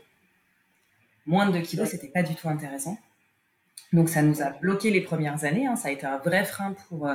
Moins 1.27 1.45
de 1.45 1.51
2 1.51 1.61
kilos, 1.61 1.87
c'était 1.87 2.07
pas 2.07 2.23
du 2.23 2.33
tout 2.33 2.49
intéressant. 2.49 2.97
Donc 3.93 4.09
ça 4.09 4.23
nous 4.23 4.41
a 4.41 4.49
bloqué 4.49 4.89
les 4.89 5.01
premières 5.01 5.43
années. 5.45 5.67
Hein. 5.67 5.75
Ça 5.75 5.89
a 5.89 5.91
été 5.91 6.07
un 6.07 6.17
vrai 6.17 6.43
frein 6.43 6.73
pour, 6.87 7.07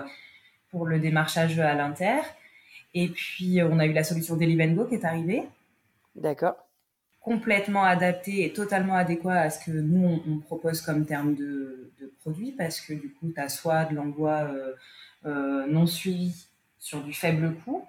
pour 0.71 0.87
le 0.87 1.01
démarchage 1.01 1.59
à 1.59 1.75
l'inter. 1.75 2.21
Et 2.95 3.09
puis 3.09 3.61
on 3.63 3.79
a 3.79 3.87
eu 3.87 3.93
la 3.93 4.05
solution 4.05 4.37
Delivengo 4.37 4.87
qui 4.87 4.95
est 4.95 5.05
arrivée. 5.05 5.45
D'accord 6.15 6.57
complètement 7.21 7.85
adapté 7.85 8.45
et 8.45 8.53
totalement 8.53 8.97
adéquat 8.97 9.33
à 9.33 9.49
ce 9.49 9.65
que 9.65 9.71
nous, 9.71 10.21
on, 10.29 10.41
propose 10.41 10.83
comme 10.83 11.07
terme 11.07 11.35
de, 11.35 11.91
de, 11.99 12.13
produit, 12.21 12.53
parce 12.53 12.83
que 12.83 12.93
du 12.93 13.15
coup, 13.15 13.33
tu 13.35 13.41
as 13.41 13.49
soit 13.49 13.87
de 13.87 13.95
l'envoi 13.95 14.47
non 15.25 15.87
suivi 15.87 16.47
sur 16.85 17.03
du 17.03 17.15
faible 17.15 17.55
coût, 17.65 17.83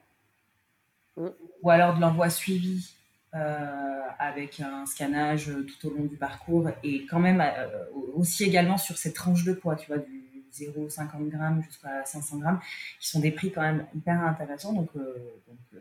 mm. 1.17 1.27
ou 1.61 1.69
alors 1.69 1.95
de 1.95 2.01
l'envoi 2.01 2.29
suivi 2.29 2.95
euh, 3.33 4.01
avec 4.17 4.61
un 4.61 4.85
scannage 4.85 5.51
tout 5.67 5.89
au 5.89 5.93
long 5.93 6.05
du 6.05 6.15
parcours 6.15 6.69
et 6.83 7.05
quand 7.05 7.19
même 7.19 7.41
euh, 7.41 7.67
aussi 8.13 8.45
également 8.45 8.77
sur 8.77 8.97
cette 8.97 9.15
tranche 9.15 9.43
de 9.43 9.51
poids, 9.51 9.75
tu 9.75 9.87
vois, 9.87 9.97
du 9.97 10.24
0,50 10.55 11.29
grammes 11.29 11.63
jusqu'à 11.63 12.05
500 12.05 12.37
grammes, 12.37 12.59
qui 12.99 13.09
sont 13.09 13.19
des 13.19 13.31
prix 13.31 13.51
quand 13.51 13.61
même 13.61 13.85
hyper 13.95 14.21
intéressants. 14.21 14.73
Donc, 14.73 14.89
euh, 14.95 15.15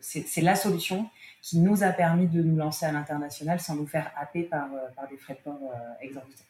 c'est 0.01 0.43
la 0.43 0.57
solution 0.57 1.09
qui 1.41 1.59
nous 1.59 1.83
a 1.83 1.93
permis 1.93 2.27
de 2.27 2.43
nous 2.43 2.57
lancer 2.57 2.87
à 2.87 2.93
l'international 2.93 3.61
sans 3.61 3.77
nous 3.77 3.87
faire 3.87 4.13
happer 4.17 4.43
par, 4.43 4.69
par 4.97 5.09
des 5.09 5.17
frais 5.17 5.35
de 5.35 5.39
port 5.39 5.61
exorbitants. 6.01 6.45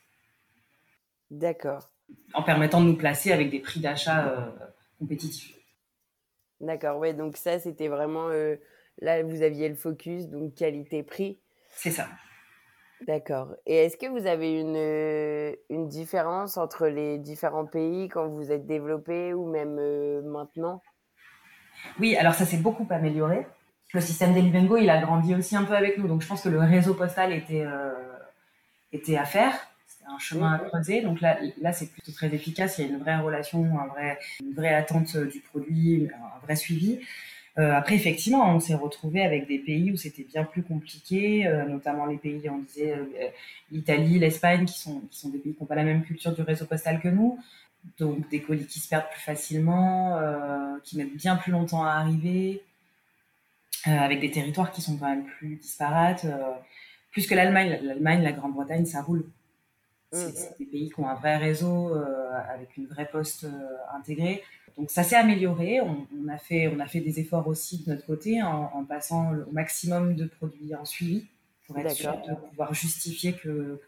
D'accord. 1.31 1.89
En 2.33 2.43
permettant 2.43 2.81
de 2.81 2.87
nous 2.87 2.97
placer 2.97 3.33
avec 3.33 3.51
des 3.51 3.61
prix 3.61 3.81
d'achat 3.81 4.55
compétitifs. 4.99 5.55
D'accord, 6.61 6.99
ouais, 6.99 7.13
donc 7.13 7.37
ça, 7.37 7.59
c'était 7.59 7.89
vraiment 7.89 8.31
Là, 9.01 9.23
vous 9.23 9.43
aviez 9.43 9.69
le 9.69 9.75
focus, 9.75 10.29
donc 10.29 10.55
qualité-prix. 10.55 11.39
C'est 11.71 11.91
ça. 11.91 12.09
D'accord. 13.03 13.55
Et 13.67 13.77
est-ce 13.77 13.97
que 13.97 14.07
vous 14.07 14.27
avez 14.27 14.59
une, 14.61 14.77
euh, 14.77 15.55
une 15.69 15.89
différence 15.89 16.57
entre 16.57 16.87
les 16.87 17.19
différents 17.19 17.67
pays 17.67 18.09
quand 18.09 18.29
vous 18.29 18.51
êtes 18.51 18.67
développé 18.67 19.35
ou 19.35 19.47
même 19.47 19.77
euh, 19.79 20.23
maintenant? 20.23 20.81
Oui, 22.01 22.17
alors 22.17 22.35
ça 22.35 22.47
s'est 22.47 22.57
beaucoup 22.57 22.87
amélioré. 22.91 23.47
Le 23.93 24.01
système 24.01 24.33
d'Elivengo, 24.33 24.77
il 24.77 24.91
a 24.91 25.01
grandi 25.01 25.35
aussi 25.35 25.55
un 25.55 25.65
peu 25.65 25.75
avec 25.75 25.99
nous. 25.99 26.09
Donc 26.09 26.23
je 26.23 26.27
pense 26.27 26.43
que 26.43 26.49
le 26.49 26.61
réseau 26.61 26.95
postal 26.95 27.33
était, 27.33 27.65
euh, 27.67 27.93
était 28.93 29.17
à 29.17 29.25
faire. 29.25 29.53
C'était 29.87 30.11
un 30.11 30.19
chemin 30.19 30.55
à 30.55 30.59
creuser. 30.59 31.03
Donc 31.03 31.21
là, 31.21 31.37
là 31.61 31.73
c'est 31.73 31.91
plutôt 31.91 32.13
très 32.13 32.33
efficace. 32.35 32.79
Il 32.79 32.87
y 32.87 32.89
a 32.89 32.93
une 32.93 33.01
vraie 33.01 33.19
relation, 33.19 33.65
un 33.79 33.87
vrai, 33.87 34.19
une 34.41 34.55
vraie 34.55 34.75
attente 34.75 35.17
du 35.17 35.41
produit, 35.41 36.09
un 36.15 36.45
vrai 36.47 36.57
suivi. 36.57 37.01
Euh, 37.59 37.73
après, 37.73 37.95
effectivement, 37.95 38.55
on 38.55 38.59
s'est 38.59 38.75
retrouvé 38.75 39.23
avec 39.23 39.47
des 39.47 39.59
pays 39.59 39.93
où 39.93 39.97
c'était 39.97 40.25
bien 40.25 40.45
plus 40.45 40.62
compliqué, 40.62 41.47
euh, 41.47 41.67
notamment 41.67 42.07
les 42.07 42.17
pays, 42.17 42.49
on 42.51 42.59
disait 42.59 42.93
euh, 42.93 43.29
l'Italie, 43.71 44.19
l'Espagne, 44.19 44.64
qui 44.64 44.79
sont, 44.79 45.01
qui 45.11 45.19
sont 45.21 45.29
des 45.29 45.38
pays 45.38 45.55
qui 45.55 45.62
n'ont 45.62 45.67
pas 45.67 45.77
la 45.77 45.85
même 45.85 46.03
culture 46.03 46.35
du 46.35 46.43
réseau 46.43 46.67
postal 46.67 47.01
que 47.01 47.09
nous. 47.09 47.38
Donc 47.99 48.29
des 48.31 48.40
colis 48.40 48.67
qui 48.67 48.81
se 48.81 48.88
perdent 48.88 49.11
plus 49.11 49.21
facilement, 49.21 50.19
qui 50.85 50.97
mettent 50.97 51.14
bien 51.17 51.37
plus 51.37 51.53
longtemps 51.53 51.85
à 51.85 51.90
arriver, 51.90 52.62
avec 53.85 54.21
des 54.21 54.31
territoires 54.31 54.73
qui 54.73 54.81
sont 54.81 54.97
quand 54.97 55.09
même 55.09 55.27
plus 55.27 55.57
disparates. 55.57 56.25
plus 57.11 57.27
que 57.27 57.35
l'Allemagne, 57.35 57.79
l'Allemagne, 57.83 58.23
la 58.23 58.33
Grande-Bretagne, 58.33 58.87
ça 58.87 59.03
roule. 59.03 59.27
C'est 60.12 60.29
mmh. 60.29 60.55
des 60.61 60.67
pays 60.67 60.90
qui 60.90 61.01
ont 61.01 61.09
un 61.09 61.14
vrai 61.14 61.37
réseau 61.37 61.95
avec 62.49 62.77
une 62.77 62.87
vraie 62.87 63.09
poste 63.09 63.47
intégrée. 63.93 64.43
Donc 64.77 64.90
ça 64.90 65.03
s'est 65.03 65.17
amélioré. 65.17 65.81
On, 65.81 66.29
a 66.29 66.38
fait, 66.38 66.69
on 66.69 66.81
a 66.81 66.87
fait 66.87 67.01
des 67.01 67.21
efforts 67.21 67.47
aussi 67.47 67.85
de 67.85 67.90
notre 67.90 68.07
côté 68.07 68.43
en, 68.43 68.85
passant 68.85 69.35
au 69.35 69.53
maximum 69.53 70.17
de 70.17 70.27
produits 70.27 70.75
en 70.75 70.85
suivi 70.85 71.27
pour 71.67 71.79
être 71.79 71.93
sûr 71.93 72.12
de 72.29 72.35
pouvoir 72.49 72.75
justifier 72.75 73.35
que, 73.35 73.81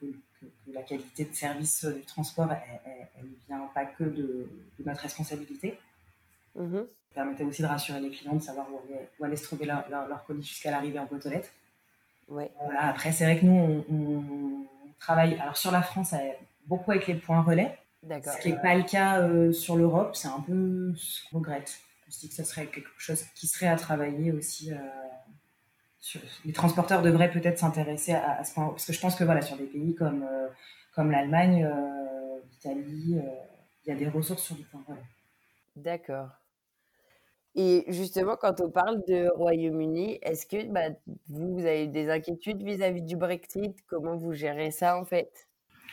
la 0.73 0.83
qualité 0.83 1.25
de 1.25 1.35
service 1.35 1.85
du 1.85 2.03
transport, 2.03 2.49
elle 2.53 3.25
ne 3.25 3.35
vient 3.49 3.69
pas 3.75 3.85
que 3.85 4.05
de, 4.05 4.49
notre 4.85 5.01
responsabilité. 5.01 5.79
Mm-hmm. 6.57 6.87
Ça 7.09 7.15
permettait 7.15 7.45
aussi 7.45 7.63
de 7.63 7.67
rassurer 7.67 8.01
les 8.01 8.11
clients, 8.11 8.35
de 8.35 8.43
savoir 8.43 8.69
où, 8.71 9.25
allait, 9.25 9.37
se 9.37 9.45
trouver 9.45 9.65
leur, 9.65 10.25
colis 10.27 10.43
jusqu'à 10.43 10.71
l'arrivée 10.71 10.99
en 10.99 11.07
boîte 11.07 11.27
aux 11.27 11.31
lettres. 11.31 11.51
Ouais. 12.29 12.51
Après, 12.79 13.13
c'est 13.13 13.25
vrai 13.25 13.41
que 13.41 13.47
nous, 13.47 13.85
on, 13.89 14.67
travaille 14.99 15.39
alors 15.41 15.57
sur 15.57 15.71
la 15.71 15.83
France 15.83 16.15
beaucoup 16.67 16.91
avec 16.91 17.07
les 17.07 17.15
points 17.15 17.43
relais. 17.43 17.79
Ce 18.03 18.41
qui 18.41 18.53
n'est 18.53 18.61
pas 18.61 18.75
le 18.75 18.85
cas 18.85 19.21
euh, 19.21 19.53
sur 19.53 19.77
l'Europe, 19.77 20.15
c'est 20.15 20.29
un 20.29 20.41
peu 20.41 20.93
ce 20.97 21.29
qu'on 21.29 21.39
regrette. 21.39 21.81
On 22.07 22.11
se 22.11 22.21
dit 22.21 22.29
que 22.29 22.35
ce 22.35 22.45
serait 22.45 22.67
quelque 22.67 22.89
chose 22.99 23.25
qui 23.35 23.47
serait 23.47 23.67
à 23.67 23.77
travailler 23.77 24.31
aussi. 24.33 24.73
Euh, 24.73 24.77
sur... 25.99 26.21
Les 26.45 26.53
transporteurs 26.53 27.03
devraient 27.03 27.31
peut-être 27.31 27.59
s'intéresser 27.59 28.15
à, 28.15 28.45
ce 28.45 28.55
point, 28.55 28.69
parce 28.69 28.87
que 28.87 28.93
je 28.93 29.01
pense 29.01 29.17
que 29.17 29.25
voilà, 29.25 29.43
sur 29.43 29.57
des 29.57 29.65
pays 29.65 29.95
comme, 29.97 30.23
euh, 30.23 30.47
comme 30.95 31.11
l'Allemagne, 31.11 31.69
l'Italie, 32.53 33.21
il 33.85 33.89
y 33.89 33.91
a 33.91 33.97
des 33.97 34.09
ressources 34.09 34.43
sur 34.43 34.55
du 34.55 34.63
point 34.63 34.85
relais. 34.87 35.01
D'accord. 35.75 36.29
Et 37.57 37.85
justement, 37.89 38.37
quand 38.37 38.61
on 38.61 38.71
parle 38.71 39.03
de 39.09 39.29
Royaume-Uni, 39.35 40.19
est-ce 40.23 40.47
que 40.47 40.71
bah, 40.71 40.91
vous, 41.29 41.55
vous 41.55 41.67
avez 41.67 41.87
des 41.87 42.11
inquiétudes 42.11 42.63
vis-à-vis 42.63 43.01
-vis 43.01 43.07
du 43.07 43.17
Brexit? 43.17 43.75
Comment 43.87 44.17
vous 44.17 44.35
gérez 44.35 44.71
ça 44.71 44.99
en 44.99 45.07
fait? 45.07 45.49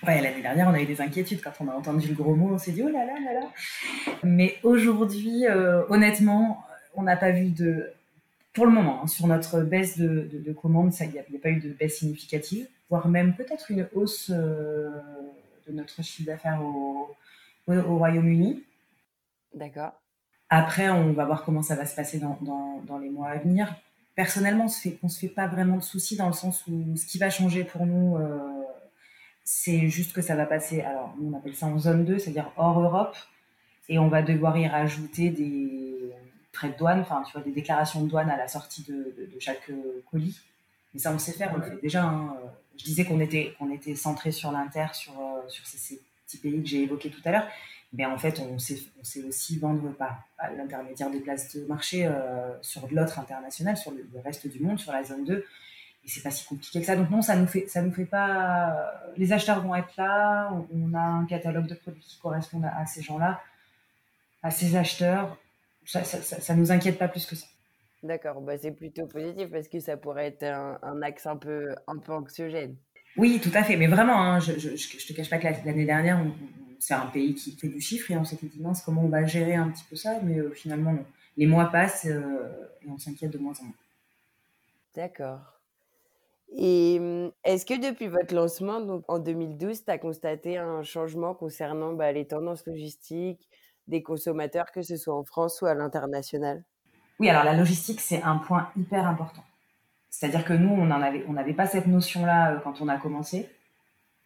Ouais, 0.06 0.21
l'année 0.21 0.41
dernière, 0.41 0.67
on 0.67 0.73
a 0.73 0.82
eu 0.82 0.86
des 0.86 0.99
inquiétudes 0.99 1.41
quand 1.41 1.54
on 1.62 1.69
a 1.69 1.73
entendu 1.73 2.10
le 2.10 2.15
gros 2.15 2.36
mot. 2.36 2.54
On 2.54 2.58
s'est 2.58 2.73
dit, 2.73 2.84
oh 2.84 2.89
là 2.89 3.06
là 3.06 3.13
là 3.13 3.39
là. 3.39 3.49
Mais 4.23 4.58
aujourd'hui, 4.63 5.47
euh, 5.47 5.84
honnêtement, 5.88 6.65
on 6.95 7.04
n'a 7.04 7.15
pas 7.15 7.32
vu 7.32 7.52
de. 7.52 7.89
Pour 8.54 8.65
le 8.65 8.71
moment, 8.71 9.02
hein, 9.02 9.08
sur 9.08 9.26
notre 9.28 9.62
baisse 9.62 9.97
de, 9.97 10.30
de, 10.32 10.54
commandes, 10.54 10.93
il 10.99 11.10
n'y 11.10 11.19
a, 11.19 11.39
pas 11.41 11.49
eu 11.49 11.60
de 11.60 11.69
baisse 11.69 11.97
significative, 11.99 12.67
voire 12.89 13.08
même 13.08 13.34
peut-être 13.34 13.71
une 13.71 13.88
hausse 13.95 14.30
euh, 14.32 14.91
de 15.67 15.73
notre 15.73 16.04
chiffre 16.04 16.28
d'affaires 16.28 16.62
au, 16.62 17.15
au, 17.67 17.97
Royaume-Uni. 17.97 18.62
D'accord. 19.56 19.93
Après, 20.55 20.87
on 20.91 21.13
va 21.13 21.25
voir 21.25 21.43
comment 21.45 21.63
ça 21.63 21.75
va 21.75 21.83
se 21.83 21.95
passer 21.95 22.19
dans, 22.19 22.37
dans, 22.41 22.79
dans 22.85 22.99
les 22.99 23.09
mois 23.09 23.29
à 23.29 23.37
venir. 23.37 23.73
Personnellement, 24.13 24.65
on 24.65 25.07
ne 25.07 25.09
se 25.09 25.19
fait 25.19 25.27
pas 25.27 25.47
vraiment 25.47 25.77
de 25.77 25.81
soucis 25.81 26.15
dans 26.15 26.27
le 26.27 26.33
sens 26.33 26.63
où 26.67 26.95
ce 26.95 27.07
qui 27.07 27.17
va 27.17 27.31
changer 27.31 27.63
pour 27.63 27.87
nous. 27.87 28.17
Euh, 28.17 28.37
c'est 29.43 29.89
juste 29.89 30.13
que 30.13 30.21
ça 30.21 30.35
va 30.35 30.45
passer, 30.45 30.81
alors 30.81 31.15
on 31.19 31.35
appelle 31.35 31.55
ça 31.55 31.65
en 31.65 31.79
zone 31.79 32.05
2, 32.05 32.19
c'est-à-dire 32.19 32.51
hors 32.55 32.79
Europe, 32.79 33.17
et 33.89 33.97
on 33.97 34.09
va 34.09 34.21
devoir 34.21 34.55
y 34.55 34.67
rajouter 34.67 35.31
des 35.31 36.11
frais 36.51 36.69
de 36.69 36.77
douane, 36.77 36.99
enfin 36.99 37.23
tu 37.25 37.33
vois, 37.33 37.41
des 37.41 37.51
déclarations 37.51 38.03
de 38.03 38.09
douane 38.09 38.29
à 38.29 38.37
la 38.37 38.47
sortie 38.47 38.83
de, 38.83 39.11
chaque 39.39 39.71
euh, 39.71 40.03
colis. 40.11 40.39
Mais 40.93 40.99
ça, 40.99 41.11
on 41.11 41.17
sait 41.17 41.31
faire, 41.31 41.51
on 41.55 41.57
le 41.57 41.63
fait 41.63 41.81
déjà. 41.81 42.03
Hein. 42.03 42.37
Je 42.77 42.83
disais 42.83 43.05
qu'on 43.05 43.19
était, 43.19 43.55
qu'on 43.57 43.71
était 43.71 43.95
centré 43.95 44.31
sur 44.31 44.51
l'inter, 44.51 44.93
sur, 44.93 45.13
euh, 45.13 45.49
sur 45.49 45.65
ces, 45.65 45.99
petits 46.27 46.37
pays 46.37 46.61
que 46.61 46.69
j'ai 46.69 46.83
évoqués 46.83 47.09
tout 47.09 47.21
à 47.25 47.31
l'heure. 47.31 47.47
Mais 47.93 48.06
en 48.06 48.17
fait, 48.17 48.39
on 48.39 48.58
sait, 48.58 48.79
on 48.99 49.03
sait 49.03 49.23
aussi 49.23 49.60
vendre 49.60 49.91
par 49.93 50.27
l'intermédiaire 50.58 51.12
des 51.12 51.19
places 51.19 51.56
de 51.56 51.65
marché 51.65 52.08
euh, 52.08 52.51
sur 52.62 52.88
l'autre 52.91 53.19
international, 53.19 53.77
sur 53.77 53.91
le, 53.91 54.03
reste 54.23 54.47
du 54.47 54.60
monde, 54.60 54.79
sur 54.79 54.91
la 54.91 55.03
zone 55.03 55.25
2 55.25 55.45
et 56.06 56.10
c'est 56.10 56.21
pas 56.21 56.32
si 56.32 56.45
compliqué 56.45 56.82
que 56.82 56.86
ça. 56.86 56.95
Donc 56.95 57.10
non, 57.10 57.21
ça 57.21 57.36
nous 57.36 57.47
fait, 57.47 57.65
ça 57.67 57.82
nous 57.82 57.91
fait 57.91 58.06
pas. 58.06 58.91
Les 59.15 59.32
acheteurs 59.32 59.62
vont 59.62 59.73
être 59.73 59.95
là. 59.95 60.51
On 60.73 60.93
a 60.93 60.99
un 60.99 61.25
catalogue 61.25 61.67
de 61.67 61.75
produits 61.75 62.01
qui 62.01 62.19
correspondent 62.19 62.65
à, 62.65 62.86
ces 62.86 63.01
gens-là, 63.01 63.41
à 64.41 64.51
ces 64.51 64.75
acheteurs. 64.75 65.38
Ça, 65.86 66.03
ça, 66.03 66.21
ça, 66.21 66.56
nous 66.56 66.71
inquiète 66.71 66.97
pas 66.97 67.08
plus 67.08 67.25
que 67.25 67.36
ça. 67.36 67.45
D'accord, 68.03 68.41
bah 68.41 68.58
c'est 68.58 68.71
plutôt 68.71 69.06
positif 69.08 69.49
parce 69.49 69.69
que 69.69 69.79
ça 69.79 69.95
pourrait 69.95 70.27
être 70.27 70.43
un, 70.43 71.01
axe 71.01 71.25
un 71.25 71.38
peu, 71.38 71.73
un 71.88 71.97
peu 71.99 72.12
anxiogène. 72.12 72.75
Oui, 73.15 73.39
tout 73.41 73.51
à 73.53 73.63
fait. 73.63 73.77
Mais 73.77 73.88
vraiment, 73.88 74.21
hein, 74.21 74.39
je, 74.39 74.60
je, 74.60 74.75
je, 74.75 75.08
te 75.08 75.13
cache 75.13 75.29
pas 75.29 75.38
que 75.38 75.45
l'année 75.65 75.86
dernière, 75.86 76.19
c'est 76.83 76.93
un 76.93 77.05
pays 77.05 77.33
qui 77.33 77.55
fait 77.55 77.69
du 77.69 77.79
chiffre 77.79 78.11
et 78.11 78.17
on 78.17 78.25
s'était 78.25 78.47
dit 78.47 78.59
mince, 78.59 78.81
comment 78.81 79.03
on 79.03 79.07
va 79.07 79.25
gérer 79.25 79.55
un 79.55 79.69
petit 79.69 79.85
peu 79.89 79.95
ça? 79.95 80.19
Mais 80.21 80.37
euh, 80.37 80.51
finalement, 80.51 80.91
non. 80.91 81.05
Les 81.37 81.47
mois 81.47 81.65
passent 81.65 82.05
euh, 82.05 82.67
et 82.81 82.89
on 82.89 82.97
s'inquiète 82.97 83.31
de 83.31 83.37
moins 83.37 83.53
en 83.61 83.63
moins. 83.63 83.73
D'accord. 84.93 85.39
Et 86.57 86.99
mmh, 86.99 87.31
est-ce 87.45 87.65
que 87.65 87.79
depuis 87.79 88.07
votre 88.07 88.35
lancement, 88.35 88.81
donc 88.81 89.05
en 89.07 89.17
2012, 89.17 89.85
tu 89.85 89.91
as 89.91 89.97
constaté 89.97 90.57
un 90.57 90.83
changement 90.83 91.33
concernant 91.33 91.93
bah, 91.93 92.11
les 92.11 92.27
tendances 92.27 92.65
logistiques 92.67 93.47
des 93.87 94.03
consommateurs, 94.03 94.71
que 94.73 94.81
ce 94.81 94.97
soit 94.97 95.15
en 95.15 95.23
France 95.23 95.61
ou 95.61 95.65
à 95.67 95.73
l'international? 95.75 96.65
Oui, 97.17 97.29
alors 97.29 97.45
la 97.45 97.55
logistique, 97.55 98.01
c'est 98.01 98.21
un 98.23 98.37
point 98.37 98.69
hyper 98.75 99.07
important. 99.07 99.43
C'est-à-dire 100.09 100.43
que 100.43 100.53
nous, 100.53 100.69
on 100.69 100.85
n'avait 100.85 101.25
on 101.29 101.53
pas 101.53 101.65
cette 101.65 101.87
notion-là 101.87 102.51
euh, 102.51 102.59
quand 102.59 102.81
on 102.81 102.89
a 102.89 102.97
commencé. 102.97 103.49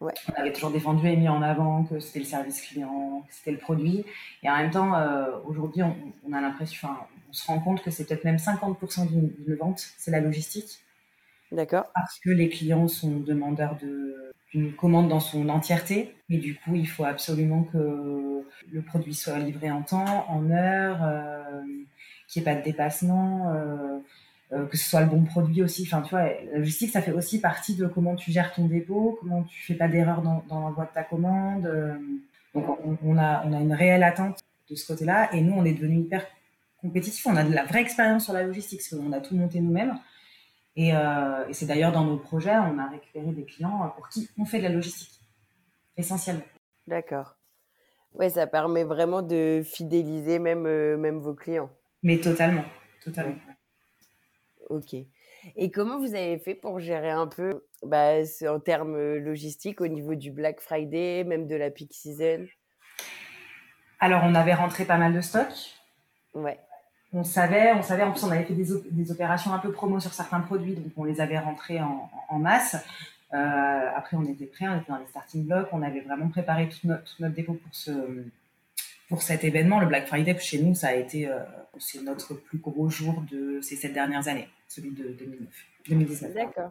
Ouais. 0.00 0.14
On 0.28 0.40
avait 0.40 0.52
toujours 0.52 0.70
défendu 0.70 1.08
et 1.08 1.16
mis 1.16 1.28
en 1.28 1.42
avant 1.42 1.84
que 1.84 1.98
c'était 1.98 2.20
le 2.20 2.24
service 2.24 2.62
client, 2.62 3.24
que 3.28 3.34
c'était 3.34 3.50
le 3.50 3.58
produit. 3.58 4.04
Et 4.42 4.50
en 4.50 4.56
même 4.56 4.70
temps, 4.70 4.94
euh, 4.94 5.26
aujourd'hui, 5.44 5.82
on, 5.82 5.96
on, 6.28 6.32
a 6.32 6.40
l'impression, 6.40 6.88
on 7.28 7.32
se 7.32 7.46
rend 7.46 7.58
compte 7.58 7.82
que 7.82 7.90
c'est 7.90 8.04
peut-être 8.04 8.24
même 8.24 8.36
50% 8.36 9.08
d'une 9.08 9.56
vente, 9.56 9.80
c'est 9.96 10.12
la 10.12 10.20
logistique. 10.20 10.80
D'accord. 11.52 11.90
Parce 11.94 12.18
que 12.20 12.30
les 12.30 12.48
clients 12.48 12.88
sont 12.88 13.20
demandeurs 13.20 13.76
d'une 14.52 14.72
commande 14.74 15.08
dans 15.08 15.20
son 15.20 15.48
entièreté. 15.48 16.14
Et 16.30 16.38
du 16.38 16.56
coup, 16.56 16.74
il 16.74 16.86
faut 16.86 17.04
absolument 17.04 17.64
que 17.64 18.44
le 18.70 18.82
produit 18.82 19.14
soit 19.14 19.38
livré 19.38 19.70
en 19.70 19.82
temps, 19.82 20.26
en 20.28 20.50
heure, 20.50 20.98
euh, 21.02 21.62
qu'il 22.26 22.42
n'y 22.42 22.48
ait 22.48 22.54
pas 22.54 22.60
de 22.60 22.64
dépassement, 22.64 23.52
euh, 23.54 23.98
que 24.50 24.76
ce 24.76 24.88
soit 24.88 25.00
le 25.00 25.06
bon 25.06 25.24
produit 25.24 25.62
aussi. 25.62 25.82
Enfin, 25.82 26.02
tu 26.02 26.10
vois, 26.10 26.24
la 26.24 26.58
logistique, 26.58 26.90
ça 26.90 27.02
fait 27.02 27.12
aussi 27.12 27.40
partie 27.40 27.74
de 27.74 27.86
comment 27.86 28.14
tu 28.16 28.32
gères 28.32 28.52
ton 28.54 28.66
dépôt, 28.66 29.18
comment 29.20 29.42
tu 29.44 29.62
fais 29.62 29.74
pas 29.74 29.88
d'erreur 29.88 30.22
dans, 30.22 30.42
l'envoi 30.48 30.86
de 30.86 30.92
ta 30.92 31.02
commande. 31.02 31.70
donc, 32.54 32.78
on, 33.04 33.18
a, 33.18 33.42
on 33.46 33.52
a 33.52 33.60
une 33.60 33.74
réelle 33.74 34.02
attente 34.02 34.40
de 34.70 34.74
ce 34.74 34.86
côté-là. 34.86 35.34
Et 35.34 35.42
nous, 35.42 35.52
on 35.54 35.64
est 35.64 35.74
devenu 35.74 36.00
hyper 36.00 36.24
compétitif. 36.80 37.26
On 37.26 37.36
a 37.36 37.44
de 37.44 37.54
la 37.54 37.64
vraie 37.64 37.82
expérience 37.82 38.24
sur 38.24 38.32
la 38.32 38.42
logistique, 38.42 38.80
parce 38.80 39.00
qu'on 39.00 39.12
a 39.12 39.20
tout 39.20 39.36
monté 39.36 39.60
nous-mêmes. 39.60 39.98
Et, 40.76 40.90
et 40.90 41.52
c'est 41.52 41.66
d'ailleurs 41.66 41.92
dans 41.92 42.04
nos 42.04 42.16
projets, 42.16 42.56
on 42.56 42.78
a 42.78 42.88
récupéré 42.88 43.32
des 43.32 43.44
clients 43.44 43.92
pour 43.96 44.08
qui 44.08 44.30
on 44.38 44.44
fait 44.44 44.58
de 44.58 44.64
la 44.64 44.68
logistique, 44.70 45.20
essentiellement. 45.96 46.44
D'accord. 46.86 47.36
Ouais, 48.14 48.30
ça 48.30 48.46
permet 48.46 48.84
vraiment 48.84 49.22
de 49.22 49.62
fidéliser 49.64 50.38
même, 50.38 50.62
même 50.96 51.18
vos 51.18 51.34
clients. 51.34 51.70
Mais 52.02 52.18
totalement, 52.18 52.64
totalement. 53.04 53.34
Ok. 54.68 54.94
Et 55.56 55.70
comment 55.70 55.98
vous 55.98 56.14
avez 56.14 56.38
fait 56.38 56.54
pour 56.54 56.80
gérer 56.80 57.10
un 57.10 57.26
peu 57.26 57.64
bah, 57.82 58.14
en 58.48 58.60
termes 58.60 59.16
logistiques 59.16 59.80
au 59.80 59.86
niveau 59.86 60.14
du 60.14 60.30
Black 60.30 60.60
Friday, 60.60 61.24
même 61.24 61.46
de 61.46 61.56
la 61.56 61.70
peak 61.70 61.92
season? 61.94 62.46
Alors, 64.00 64.22
on 64.24 64.34
avait 64.34 64.54
rentré 64.54 64.84
pas 64.84 64.96
mal 64.96 65.12
de 65.12 65.20
stocks. 65.20 65.74
Ouais. 66.34 66.58
On 67.12 67.24
savait, 67.24 67.72
on 67.72 67.82
savait, 67.82 68.02
en 68.02 68.12
plus, 68.12 68.22
on 68.24 68.30
avait 68.30 68.44
fait 68.44 68.54
des, 68.54 68.68
des 68.90 69.10
opérations 69.10 69.52
un 69.54 69.58
peu 69.58 69.72
promo 69.72 69.98
sur 69.98 70.12
certains 70.12 70.40
produits, 70.40 70.74
donc 70.74 70.92
on 70.96 71.04
les 71.04 71.20
avait 71.20 71.38
rentrés 71.38 71.80
en, 71.80 72.10
en 72.28 72.38
masse. 72.38 72.76
Euh, 73.32 73.90
après, 73.96 74.16
on 74.16 74.24
était 74.24 74.46
prêts, 74.46 74.68
on 74.68 74.78
était 74.78 74.92
dans 74.92 74.98
les 74.98 75.06
starting 75.06 75.46
blocks, 75.46 75.68
on 75.72 75.82
avait 75.82 76.00
vraiment 76.00 76.28
préparé 76.28 76.68
toute 76.68 76.84
notre, 76.84 77.04
toute 77.04 77.20
notre 77.20 77.34
dépôt 77.34 77.54
pour 77.54 77.74
ce, 77.74 77.90
pour 79.08 79.22
cet 79.22 79.42
événement. 79.44 79.80
Le 79.80 79.86
Black 79.86 80.06
Friday, 80.06 80.38
chez 80.38 80.60
nous, 80.60 80.74
ça 80.74 80.88
a 80.88 80.94
été, 80.94 81.28
euh, 81.28 81.38
c'est 81.78 82.02
notre 82.02 82.34
plus 82.34 82.58
gros 82.58 82.90
jour 82.90 83.22
de 83.30 83.60
ces 83.62 83.76
sept 83.76 83.94
dernières 83.94 84.28
années, 84.28 84.48
celui 84.68 84.90
de 84.90 85.08
2009, 85.08 85.48
2019. 85.88 86.34
D'accord. 86.34 86.70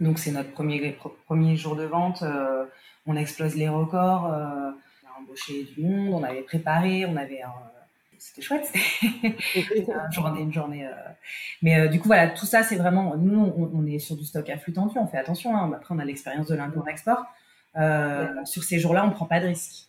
Donc 0.00 0.18
c'est 0.18 0.30
notre 0.30 0.52
premier, 0.52 0.96
premier 1.26 1.56
jour 1.56 1.76
de 1.76 1.84
vente. 1.84 2.22
Euh, 2.22 2.64
on 3.06 3.16
explose 3.16 3.56
les 3.56 3.68
records. 3.68 4.32
Euh, 4.32 4.70
on 4.70 5.08
a 5.08 5.20
embauché 5.20 5.64
du 5.64 5.82
monde, 5.82 6.14
on 6.14 6.22
avait 6.22 6.42
préparé, 6.42 7.04
on 7.06 7.16
avait 7.16 7.42
c'était 8.18 8.42
chouette. 8.42 8.70
C'était 9.52 9.80
une 9.80 10.12
journée, 10.12 10.40
une 10.42 10.52
journée. 10.52 10.86
Euh... 10.86 10.92
Mais 11.60 11.80
euh, 11.80 11.88
du 11.88 11.98
coup, 11.98 12.06
voilà, 12.06 12.28
tout 12.28 12.46
ça, 12.46 12.62
c'est 12.62 12.76
vraiment. 12.76 13.16
Nous, 13.16 13.36
on, 13.36 13.70
on, 13.74 13.84
est 13.84 13.98
sur 13.98 14.16
du 14.16 14.24
stock 14.24 14.48
à 14.48 14.58
flux 14.58 14.72
tendu. 14.72 14.96
On 14.96 15.08
fait 15.08 15.18
attention. 15.18 15.56
Hein. 15.56 15.72
Après, 15.74 15.92
on 15.92 15.98
a 15.98 16.04
l'expérience 16.04 16.46
de 16.46 16.54
l'import-export. 16.54 17.24
Sur 18.44 18.62
ces 18.62 18.78
jours-là, 18.78 19.04
on 19.04 19.10
prend 19.10 19.26
pas 19.26 19.40
de 19.40 19.48
risque. 19.48 19.88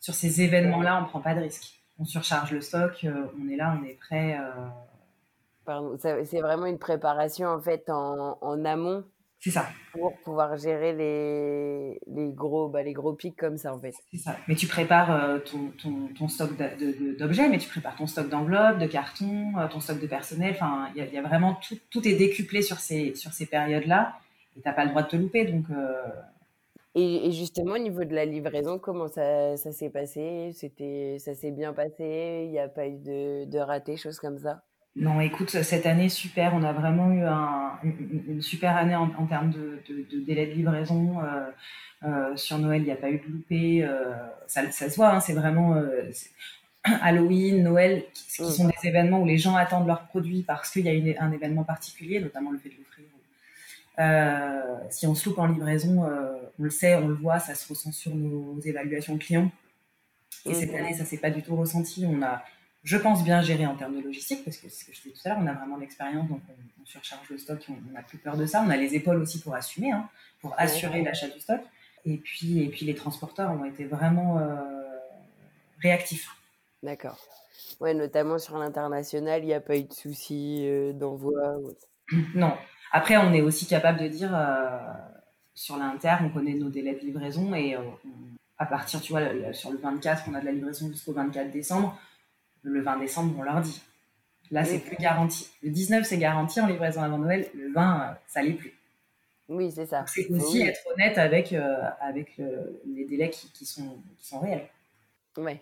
Sur 0.00 0.14
ces 0.14 0.42
événements-là, 0.42 1.02
on 1.02 1.06
prend 1.06 1.20
pas 1.20 1.34
de 1.34 1.40
risque. 1.40 1.80
On 1.98 2.04
surcharge 2.04 2.52
le 2.52 2.60
stock. 2.60 3.06
On 3.40 3.48
est 3.48 3.56
là, 3.56 3.78
on 3.80 3.86
est 3.86 3.94
prêt. 3.94 4.38
C'est 5.98 6.40
vraiment 6.40 6.66
une 6.66 6.78
préparation 6.78 7.48
en 7.48 7.60
fait 7.60 7.88
en, 7.90 8.38
en 8.40 8.64
amont 8.64 9.04
C'est 9.38 9.50
ça. 9.50 9.66
pour 9.92 10.20
pouvoir 10.22 10.56
gérer 10.56 10.92
les, 10.94 12.00
les 12.06 12.32
gros 12.32 12.68
bah, 12.68 12.82
les 12.82 12.92
gros 12.94 13.14
pics 13.14 13.36
comme 13.36 13.58
ça 13.58 13.74
en 13.74 13.80
fait. 13.80 13.96
C'est 14.10 14.18
ça. 14.18 14.36
Mais 14.46 14.54
tu 14.54 14.66
prépares 14.66 15.10
euh, 15.10 15.38
ton, 15.38 15.70
ton, 15.82 16.08
ton 16.16 16.28
stock 16.28 16.50
d'objets, 17.18 17.48
mais 17.48 17.58
tu 17.58 17.68
prépares 17.68 17.96
ton 17.96 18.06
stock 18.06 18.28
d'enveloppes, 18.28 18.78
de 18.78 18.86
cartons, 18.86 19.52
euh, 19.58 19.68
ton 19.68 19.80
stock 19.80 20.00
de 20.00 20.06
personnel. 20.06 20.52
Enfin, 20.54 20.88
il 20.94 20.98
y, 20.98 21.00
a- 21.02 21.06
il 21.06 21.14
y 21.14 21.18
a 21.18 21.22
vraiment 21.22 21.54
tout, 21.54 21.76
tout 21.90 22.06
est 22.06 22.14
décuplé 22.14 22.60
sur 22.62 22.78
ces, 22.78 23.14
sur 23.14 23.32
ces 23.32 23.46
périodes-là. 23.46 24.14
Et 24.56 24.60
t'as 24.60 24.72
pas 24.74 24.84
le 24.84 24.90
droit 24.90 25.02
de 25.02 25.08
te 25.08 25.16
louper. 25.16 25.46
Donc, 25.46 25.64
euh, 25.70 26.02
Et, 26.94 27.26
et 27.26 27.32
justement 27.32 27.74
au 27.74 27.78
niveau 27.78 28.04
de 28.04 28.14
la 28.14 28.24
livraison, 28.24 28.78
comment 28.78 29.08
ça, 29.08 29.56
ça 29.56 29.72
s'est 29.72 29.90
passé? 29.90 30.52
C'était 30.54 31.16
ça 31.18 31.34
s'est 31.34 31.50
bien 31.50 31.72
passé? 31.74 32.44
Il 32.46 32.50
n'y 32.50 32.58
a 32.58 32.68
pas 32.68 32.86
eu 32.86 32.98
de, 32.98 33.44
de 33.46 33.58
ratés, 33.58 33.96
choses 33.96 34.18
comme 34.18 34.38
ça? 34.38 34.62
Non, 34.96 35.20
écoute, 35.20 35.50
cette 35.50 35.86
année, 35.86 36.08
super. 36.08 36.54
On 36.54 36.62
a 36.62 36.72
vraiment 36.72 37.10
eu 37.12 37.22
un- 37.24 37.78
une, 37.82 38.22
une 38.28 38.42
super 38.42 38.76
année 38.76 38.94
en, 38.94 39.10
en 39.16 39.26
termes 39.26 39.50
de, 39.50 39.80
de, 39.88 40.06
de 40.10 40.20
délai 40.24 40.46
de 40.46 40.52
livraison. 40.52 41.20
Euh, 41.24 41.50
euh, 42.04 42.36
sur 42.36 42.58
Noël, 42.58 42.82
il 42.82 42.84
n'y 42.84 42.90
a 42.92 42.96
pas 42.96 43.10
eu 43.10 43.18
de 43.18 43.26
loupé. 43.32 43.84
Euh, 43.84 44.12
ça, 44.46 44.70
ça 44.70 44.90
se 44.90 44.96
voit, 44.96 45.10
hein, 45.14 45.20
c'est 45.20 45.32
vraiment 45.34 45.74
Halloween, 46.84 47.62
Noël, 47.62 48.04
qui, 48.12 48.26
qui 48.26 48.42
Mm. 48.42 48.50
sont 48.50 48.66
des 48.68 48.88
événements 48.88 49.20
où 49.22 49.26
les 49.26 49.38
gens 49.38 49.54
attendent 49.56 49.86
leurs 49.86 50.06
produits 50.08 50.42
parce 50.42 50.70
qu'il 50.70 50.84
y 50.84 50.88
a 50.88 50.92
une- 50.92 51.14
un 51.18 51.32
événement 51.32 51.64
particulier, 51.64 52.20
notamment 52.20 52.50
le 52.50 52.58
fait 52.58 52.68
de 52.70 52.74
l'offrir. 52.78 53.04
Si 54.90 55.06
on 55.06 55.14
se 55.14 55.28
loupe 55.28 55.38
en 55.38 55.46
livraison, 55.46 56.02
on 56.58 56.62
le 56.62 56.70
sait, 56.70 56.96
on 56.96 57.08
le 57.08 57.14
voit, 57.14 57.38
ça 57.38 57.54
se 57.54 57.68
ressent 57.68 57.92
sur 57.92 58.14
nos 58.14 58.58
évaluations 58.60 59.16
clients. 59.16 59.50
Et 60.44 60.54
cette 60.54 60.70
Mhm. 60.72 60.76
année, 60.76 60.94
ça 60.94 61.04
s'est 61.04 61.18
pas 61.18 61.30
du 61.30 61.42
tout 61.42 61.54
ressenti. 61.56 62.04
On 62.06 62.20
a, 62.22 62.42
je 62.82 62.96
pense, 62.96 63.22
bien 63.24 63.42
géré 63.42 63.66
en 63.66 63.76
termes 63.76 63.96
de 63.96 64.00
logistique, 64.02 64.44
parce 64.44 64.56
que 64.56 64.68
c'est 64.68 64.80
ce 64.80 64.84
que 64.86 64.92
je 64.92 65.02
disais 65.02 65.14
tout 65.14 65.20
à 65.24 65.30
l'heure, 65.30 65.38
on 65.42 65.46
a 65.46 65.52
vraiment 65.54 65.76
l'expérience, 65.76 66.28
donc 66.28 66.40
on, 66.48 66.82
on 66.82 66.86
surcharge 66.86 67.28
le 67.30 67.38
stock, 67.38 67.64
on 67.68 67.92
n'a 67.92 68.02
plus 68.02 68.18
peur 68.18 68.36
de 68.36 68.44
ça. 68.46 68.62
On 68.66 68.70
a 68.70 68.76
les 68.76 68.94
épaules 68.94 69.18
aussi 69.18 69.40
pour 69.40 69.54
assumer, 69.54 69.92
hein, 69.92 70.08
pour 70.40 70.54
assurer 70.58 71.02
l'achat 71.02 71.28
du 71.28 71.38
stock. 71.40 71.60
Et 72.04 72.16
puis, 72.16 72.60
et 72.62 72.68
puis 72.68 72.84
les 72.84 72.94
transporteurs 72.96 73.52
ont 73.52 73.64
été 73.64 73.84
vraiment 73.84 74.38
euh, 74.38 74.56
réactifs. 75.80 76.28
D'accord. 76.82 77.18
Ouais, 77.80 77.94
notamment 77.94 78.38
sur 78.38 78.58
l'international, 78.58 79.42
il 79.42 79.46
n'y 79.46 79.54
a 79.54 79.60
pas 79.60 79.76
eu 79.76 79.84
de 79.84 79.92
soucis 79.92 80.62
euh, 80.66 80.92
d'envoi. 80.92 81.58
Non. 82.34 82.52
Après, 82.92 83.16
on 83.16 83.32
est 83.32 83.40
aussi 83.40 83.66
capable 83.66 84.00
de 84.00 84.08
dire 84.08 84.32
euh, 84.34 84.78
sur 85.54 85.76
l'inter, 85.76 86.16
on 86.22 86.28
connaît 86.30 86.54
nos 86.54 86.68
délais 86.68 86.94
de 86.94 87.00
livraison 87.00 87.54
et 87.54 87.76
on- 87.76 87.96
à 88.58 88.66
partir, 88.66 89.00
tu 89.00 89.12
vois, 89.12 89.52
sur 89.52 89.70
le 89.72 89.78
24, 89.78 90.24
on 90.28 90.34
a 90.34 90.40
de 90.40 90.44
la 90.44 90.52
livraison 90.52 90.88
jusqu'au 90.88 91.12
24 91.12 91.50
décembre. 91.50 91.98
Le 92.62 92.80
20 92.80 92.98
décembre, 92.98 93.34
on 93.38 93.42
leur 93.42 93.60
dit. 93.60 93.82
Là, 94.50 94.64
c'est 94.64 94.74
Oui. 94.74 94.80
plus 94.80 94.96
garanti. 94.96 95.50
Le 95.62 95.70
19, 95.70 96.04
c'est 96.06 96.18
garanti 96.18 96.60
en 96.60 96.66
livraison 96.66 97.02
avant 97.02 97.18
Noël. 97.18 97.48
Le 97.54 97.72
20, 97.72 98.00
euh, 98.02 98.14
ça 98.26 98.42
l'est 98.42 98.52
plus. 98.52 98.74
Oui, 99.48 99.70
c'est 99.72 99.86
ça. 99.86 100.04
C'est 100.06 100.28
aussi 100.30 100.58
Oui. 100.60 100.68
être 100.68 100.80
honnête 100.92 101.18
avec, 101.18 101.52
euh, 101.52 101.82
avec 102.00 102.36
le- 102.38 102.80
les 102.86 103.04
délais 103.04 103.30
qui, 103.30 103.50
qui 103.52 103.64
sont, 103.66 103.98
qui 104.18 104.26
sont 104.26 104.40
réels. 104.40 104.68
Ouais. 105.36 105.60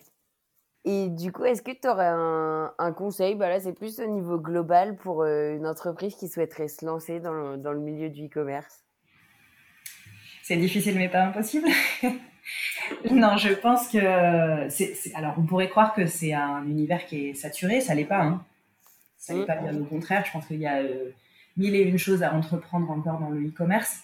Et 0.84 1.08
du 1.08 1.30
coup, 1.32 1.44
est-ce 1.44 1.62
que 1.62 1.72
tu 1.72 1.86
aurais 1.88 2.06
un, 2.08 2.72
un 2.78 2.92
conseil, 2.92 3.34
bah 3.34 3.48
là 3.50 3.60
c'est 3.60 3.72
plus 3.74 4.00
au 4.00 4.06
niveau 4.06 4.38
global 4.38 4.96
pour 4.96 5.22
euh, 5.22 5.54
une 5.54 5.66
entreprise 5.66 6.14
qui 6.16 6.28
souhaiterait 6.28 6.68
se 6.68 6.84
lancer 6.86 7.20
dans 7.20 7.32
le, 7.34 7.56
dans 7.58 7.72
le 7.72 7.80
milieu 7.80 8.08
du 8.10 8.26
e-commerce? 8.26 8.82
C'est 10.50 10.56
difficile, 10.56 10.96
mais 10.96 11.08
pas 11.08 11.22
impossible. 11.22 11.68
non, 13.12 13.36
je 13.36 13.52
pense 13.52 13.86
que 13.86 14.00
c'est, 14.68 14.96
c'est- 14.96 15.14
alors 15.14 15.34
on 15.38 15.42
pourrait 15.42 15.68
croire 15.68 15.94
que 15.94 16.06
c'est 16.06 16.32
un 16.32 16.64
univers 16.64 17.06
qui 17.06 17.28
est 17.28 17.34
saturé, 17.34 17.80
ça 17.80 17.94
l'est 17.94 18.04
pas. 18.04 18.22
Hein. 18.22 18.44
Ça 19.16 19.32
l'est 19.32 19.46
pas 19.46 19.54
bien 19.54 19.80
au 19.80 19.84
contraire. 19.84 20.24
Je 20.26 20.32
pense 20.32 20.46
qu'il 20.46 20.58
y 20.58 20.66
a 20.66 20.78
euh, 20.78 21.10
mille 21.56 21.76
et 21.76 21.82
une 21.82 21.98
choses 21.98 22.24
à 22.24 22.34
entreprendre 22.34 22.90
encore 22.90 23.20
dans 23.20 23.28
le 23.28 23.46
e-commerce. 23.46 24.00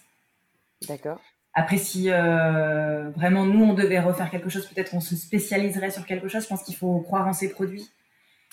D'accord. 0.87 1.19
Après, 1.53 1.79
si 1.79 2.13
euh, 2.13 3.11
vraiment 3.11 3.45
nous 3.45 3.65
on 3.65 3.75
devait 3.75 3.99
refaire 3.99 4.31
quelque 4.31 4.49
chose, 4.49 4.69
peut-être 4.69 4.95
on 4.95 5.01
se 5.01 5.17
spécialiserait 5.17 5.91
sur 5.91 6.07
quelque 6.07 6.29
chose. 6.29 6.45
Je 6.45 6.49
pense 6.49 6.63
qu'il 6.63 6.77
faut 6.77 7.01
croire 7.01 7.27
en 7.27 7.33
ses 7.33 7.49
produits, 7.51 7.91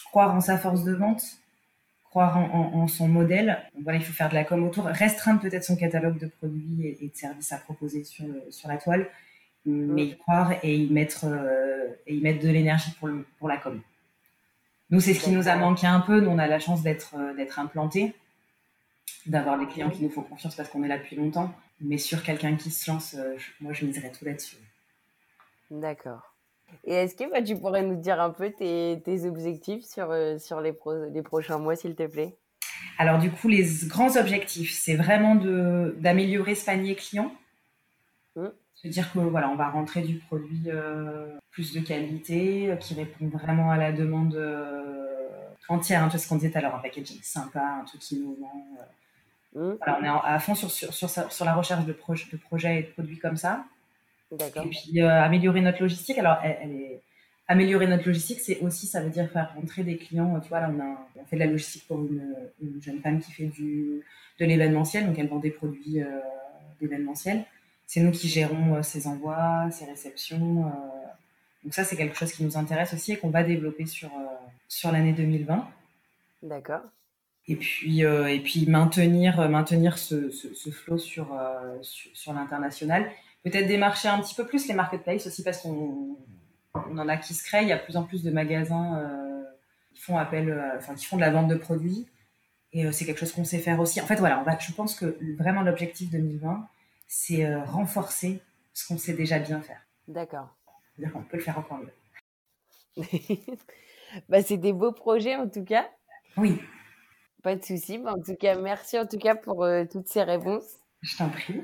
croire 0.10 0.34
en 0.34 0.42
sa 0.42 0.58
force 0.58 0.84
de 0.84 0.96
vente, 0.96 1.22
croire 2.14 2.38
en, 2.38 2.46
en- 2.60 2.82
en 2.84 2.88
son 2.88 3.08
modèle. 3.08 3.48
Donc 3.74 3.84
voilà, 3.86 3.98
il 3.98 4.06
faut 4.06 4.14
faire 4.14 4.30
de 4.30 4.36
la 4.36 4.44
com 4.44 4.64
autour, 4.64 4.86
restreindre 4.86 5.42
peut-être 5.42 5.64
son 5.64 5.76
catalogue 5.76 6.20
de 6.20 6.28
produits 6.28 6.86
et, 6.88 7.04
et 7.04 7.08
de 7.10 7.16
services 7.16 7.52
à 7.52 7.58
proposer 7.58 8.04
sur, 8.04 8.26
le- 8.28 8.44
sur 8.52 8.68
la 8.70 8.78
toile, 8.78 9.08
mais 9.66 10.04
y 10.06 10.18
croire 10.18 10.54
et 10.62 10.76
y 10.76 10.90
mettre, 10.92 11.26
euh, 11.26 11.88
et 12.06 12.14
y 12.16 12.22
mettre 12.22 12.44
de 12.46 12.50
l'énergie 12.50 12.92
pour, 13.00 13.08
le- 13.08 13.26
pour 13.40 13.48
la 13.48 13.58
com. 13.58 13.82
Nous, 14.92 15.00
c'est 15.00 15.16
ce 15.16 15.24
qui 15.24 15.32
nous 15.32 15.48
a 15.48 15.56
manqué 15.56 15.88
un 15.88 16.02
peu. 16.02 16.20
Nous, 16.20 16.30
on 16.30 16.38
a 16.38 16.46
la 16.48 16.60
chance 16.60 16.84
d'être 16.84 17.16
euh, 17.18 17.34
d'être 17.34 17.58
implanté, 17.58 18.14
d'avoir 19.26 19.58
des 19.58 19.66
clients 19.66 19.90
qui 19.90 20.04
nous 20.04 20.10
font 20.12 20.22
confiance 20.22 20.56
parce 20.56 20.70
qu'on 20.70 20.84
est 20.84 20.88
là 20.88 21.00
depuis 21.00 21.16
longtemps. 21.16 21.52
Mais 21.82 21.98
sur 21.98 22.22
quelqu'un 22.22 22.56
qui 22.56 22.70
se 22.70 22.92
lance, 22.92 23.16
euh, 23.18 23.36
moi, 23.60 23.74
je 23.74 23.86
miserais 23.86 24.12
tout 24.12 24.24
là-dessus. 24.26 24.58
D'accord. 25.72 26.33
Et 26.86 26.94
est-ce 26.94 27.16
que 27.16 27.30
bah, 27.32 27.42
tu 27.42 27.58
pourrais 27.58 27.84
nous 27.84 27.96
dire 27.96 28.22
un 28.22 28.30
peu 28.30 28.52
tes, 28.52 29.02
tes 29.04 29.26
objectifs 29.26 29.84
sur, 29.86 30.12
euh, 30.12 30.38
sur 30.38 30.62
les, 30.62 30.74
pro- 30.74 31.06
les 31.12 31.22
prochains 31.22 31.58
mois, 31.58 31.76
s'il 31.76 31.96
te 31.96 32.06
plaît? 32.06 32.36
Alors 32.98 33.18
du 33.20 33.32
coup, 33.32 33.48
les 33.48 33.66
grands 33.86 34.16
objectifs, 34.18 34.72
c'est 34.74 34.96
vraiment 34.96 35.36
d'améliorer 35.36 36.56
ce 36.56 36.66
panier 36.66 36.96
client. 36.96 37.32
Mm. 38.36 38.48
Se 38.76 38.88
dire 38.88 39.12
que 39.14 39.20
voilà, 39.20 39.50
on 39.50 39.56
va 39.56 39.70
rentrer 39.70 40.02
du 40.02 40.16
produit 40.16 40.64
euh, 40.68 41.28
plus 41.52 41.74
de 41.74 41.80
qualité, 41.80 42.72
euh, 42.72 42.76
qui 42.76 42.94
répond 42.94 43.28
vraiment 43.28 43.72
à 43.72 43.78
la 43.78 43.92
demande 43.92 44.36
entière. 45.70 46.04
Hein, 46.04 46.08
tu 46.08 46.12
vois 46.18 46.20
ce 46.20 46.28
qu'on 46.28 46.36
disait 46.36 46.52
tout 46.52 46.58
à 46.58 46.62
l'heure, 46.62 46.76
un 46.76 46.80
packaging 46.80 47.20
sympa, 47.22 47.78
un 47.82 47.86
truc 47.86 48.12
innovant. 48.12 48.68
Hmm 49.56 49.74
Voilà, 49.78 50.00
on 50.02 50.04
est 50.04 50.28
à 50.28 50.40
fond 50.40 50.56
sur, 50.56 50.70
sur, 50.70 50.92
sur 51.10 51.46
la 51.46 51.54
recherche 51.54 51.86
de, 51.86 51.94
proj- 51.94 52.30
de 52.32 52.38
projets 52.38 52.80
et 52.80 52.84
de 52.84 52.88
produits 52.88 53.20
comme 53.20 53.38
ça. 53.38 53.64
Et 54.66 54.70
puis 54.70 55.02
euh, 55.02 55.22
améliorer 55.24 55.62
notre 55.62 55.82
logistique. 55.82 56.18
Alors, 56.18 56.38
elle, 56.44 56.58
elle 56.64 56.72
est... 56.72 57.02
améliorer 57.48 57.88
notre 57.88 58.08
logistique, 58.08 58.40
c'est 58.40 58.60
aussi, 58.60 58.88
ça 58.88 59.02
veut 59.02 59.10
dire 59.10 59.30
faire 59.32 59.54
rentrer 59.56 59.84
des 59.84 59.98
clients. 59.98 60.40
Tu 60.42 60.50
vois, 60.50 60.62
là, 60.62 60.72
on, 60.76 60.80
a, 60.80 61.08
on 61.22 61.26
fait 61.26 61.36
de 61.36 61.42
la 61.42 61.48
logistique 61.48 61.86
pour 61.88 62.00
une, 62.00 62.36
une 62.62 62.82
jeune 62.82 63.00
femme 63.02 63.20
qui 63.20 63.32
fait 63.32 63.46
du, 63.46 64.02
de 64.40 64.46
l'événementiel, 64.46 65.06
donc 65.06 65.18
elle 65.20 65.28
vend 65.28 65.40
des 65.40 65.52
produits 65.52 66.02
euh, 66.02 66.08
d'événementiel. 66.82 67.44
C'est 67.86 68.00
nous 68.00 68.12
qui 68.12 68.28
gérons 68.28 68.76
euh, 68.76 68.82
ses 68.82 69.08
envois, 69.08 69.70
ses 69.72 69.86
réceptions. 69.86 70.66
euh. 70.68 70.70
Donc 71.64 71.74
ça, 71.74 71.84
c'est 71.84 71.96
quelque 71.96 72.16
chose 72.18 72.32
qui 72.34 72.44
nous 72.44 72.58
intéresse 72.58 72.94
aussi 72.94 73.12
et 73.14 73.18
qu'on 73.18 73.30
va 73.30 73.44
développer 73.44 73.86
sur, 73.86 74.10
sur 74.68 74.92
l'année 74.92 75.14
2020. 75.14 75.66
D'accord. 76.44 76.82
Et 77.48 77.56
puis, 77.56 78.02
et 78.02 78.40
puis 78.42 78.66
maintenir, 78.68 79.50
maintenir 79.50 79.98
ce, 79.98 80.30
ce, 80.30 80.54
ce 80.54 80.70
flow 80.72 80.98
sur, 80.98 81.34
euh, 81.34 81.78
sur, 81.82 82.12
sur 82.14 82.34
l'international. 82.34 83.10
Peut-être 83.44 83.68
démarcher 83.68 84.08
un 84.08 84.22
petit 84.22 84.36
peu 84.36 84.46
plus 84.46 84.68
les 84.68 84.74
marketplaces 84.74 85.28
aussi 85.28 85.44
parce 85.44 85.60
qu'on 85.60 86.18
on 86.74 86.98
en 86.98 87.10
a 87.10 87.18
qui 87.18 87.34
se 87.34 87.44
créent. 87.44 87.64
Il 87.64 87.70
y 87.70 87.74
a 87.74 87.78
de 87.78 87.84
plus 87.84 87.98
en 87.98 88.04
plus 88.04 88.24
de 88.24 88.32
magasins 88.32 88.98
euh, 89.00 89.44
qui 89.94 90.02
font 90.02 90.18
appel, 90.18 90.50
euh, 90.50 90.78
enfin 90.78 90.96
qui 90.96 91.06
font 91.06 91.18
de 91.18 91.22
la 91.22 91.30
vente 91.30 91.50
de 91.50 91.56
produits. 91.56 92.08
Et 92.72 92.92
c'est 92.92 93.06
quelque 93.06 93.20
chose 93.20 93.34
qu'on 93.34 93.44
sait 93.44 93.60
faire 93.60 93.80
aussi. 93.80 94.02
En 94.02 94.08
fait, 94.08 94.16
voilà, 94.16 94.40
on 94.40 94.44
va, 94.44 94.58
je 94.58 94.72
pense 94.72 94.96
que 94.96 95.20
vraiment 95.38 95.62
l'objectif 95.62 96.10
2020, 96.10 96.68
c'est 97.08 97.56
renforcer 97.66 98.42
ce 98.74 98.88
qu'on 98.88 98.98
sait 98.98 99.14
déjà 99.14 99.38
bien 99.38 99.62
faire. 99.62 99.80
D'accord. 100.08 100.50
On 101.14 101.22
peut 101.22 101.38
le 101.38 101.44
faire 101.44 101.60
encore 101.60 101.78
mieux. 101.78 103.06
bah, 104.28 104.42
c'est 104.42 104.58
des 104.58 104.74
beaux 104.74 104.92
projets 104.92 105.36
en 105.36 105.48
tout 105.48 105.64
cas. 105.64 105.88
Oui. 106.36 106.60
Pas 107.44 107.56
de 107.56 107.64
souci. 107.64 108.02
en 108.08 108.20
tout 108.20 108.36
cas, 108.36 108.56
merci 108.56 108.98
en 108.98 109.06
tout 109.06 109.20
cas 109.20 109.36
pour 109.36 109.68
toutes 109.92 110.08
ces 110.08 110.24
réponses. 110.24 110.80
Je 111.04 111.16
t'en 111.16 111.30
prie. 111.30 111.62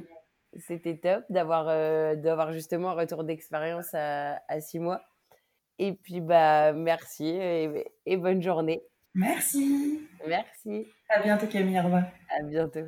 C'était 0.57 0.97
top 0.97 1.23
d'avoir 1.29 1.67
euh, 1.69 2.15
d'avoir 2.15 2.51
justement 2.51 2.89
un 2.89 2.93
retour 2.93 3.23
d'expérience 3.23 3.93
à, 3.93 4.39
six 4.59 4.79
mois. 4.79 5.01
Et 5.77 5.93
puis, 5.93 6.21
bah, 6.21 6.73
merci 6.73 7.27
et, 7.27 8.17
bonne 8.17 8.41
journée. 8.41 8.81
Merci. 9.15 10.01
Merci. 10.27 10.88
À 11.09 11.21
bientôt, 11.21 11.47
Camille. 11.47 11.79
Au 11.79 11.83
revoir. 11.83 12.03
À 12.29 12.43
bientôt. 12.43 12.88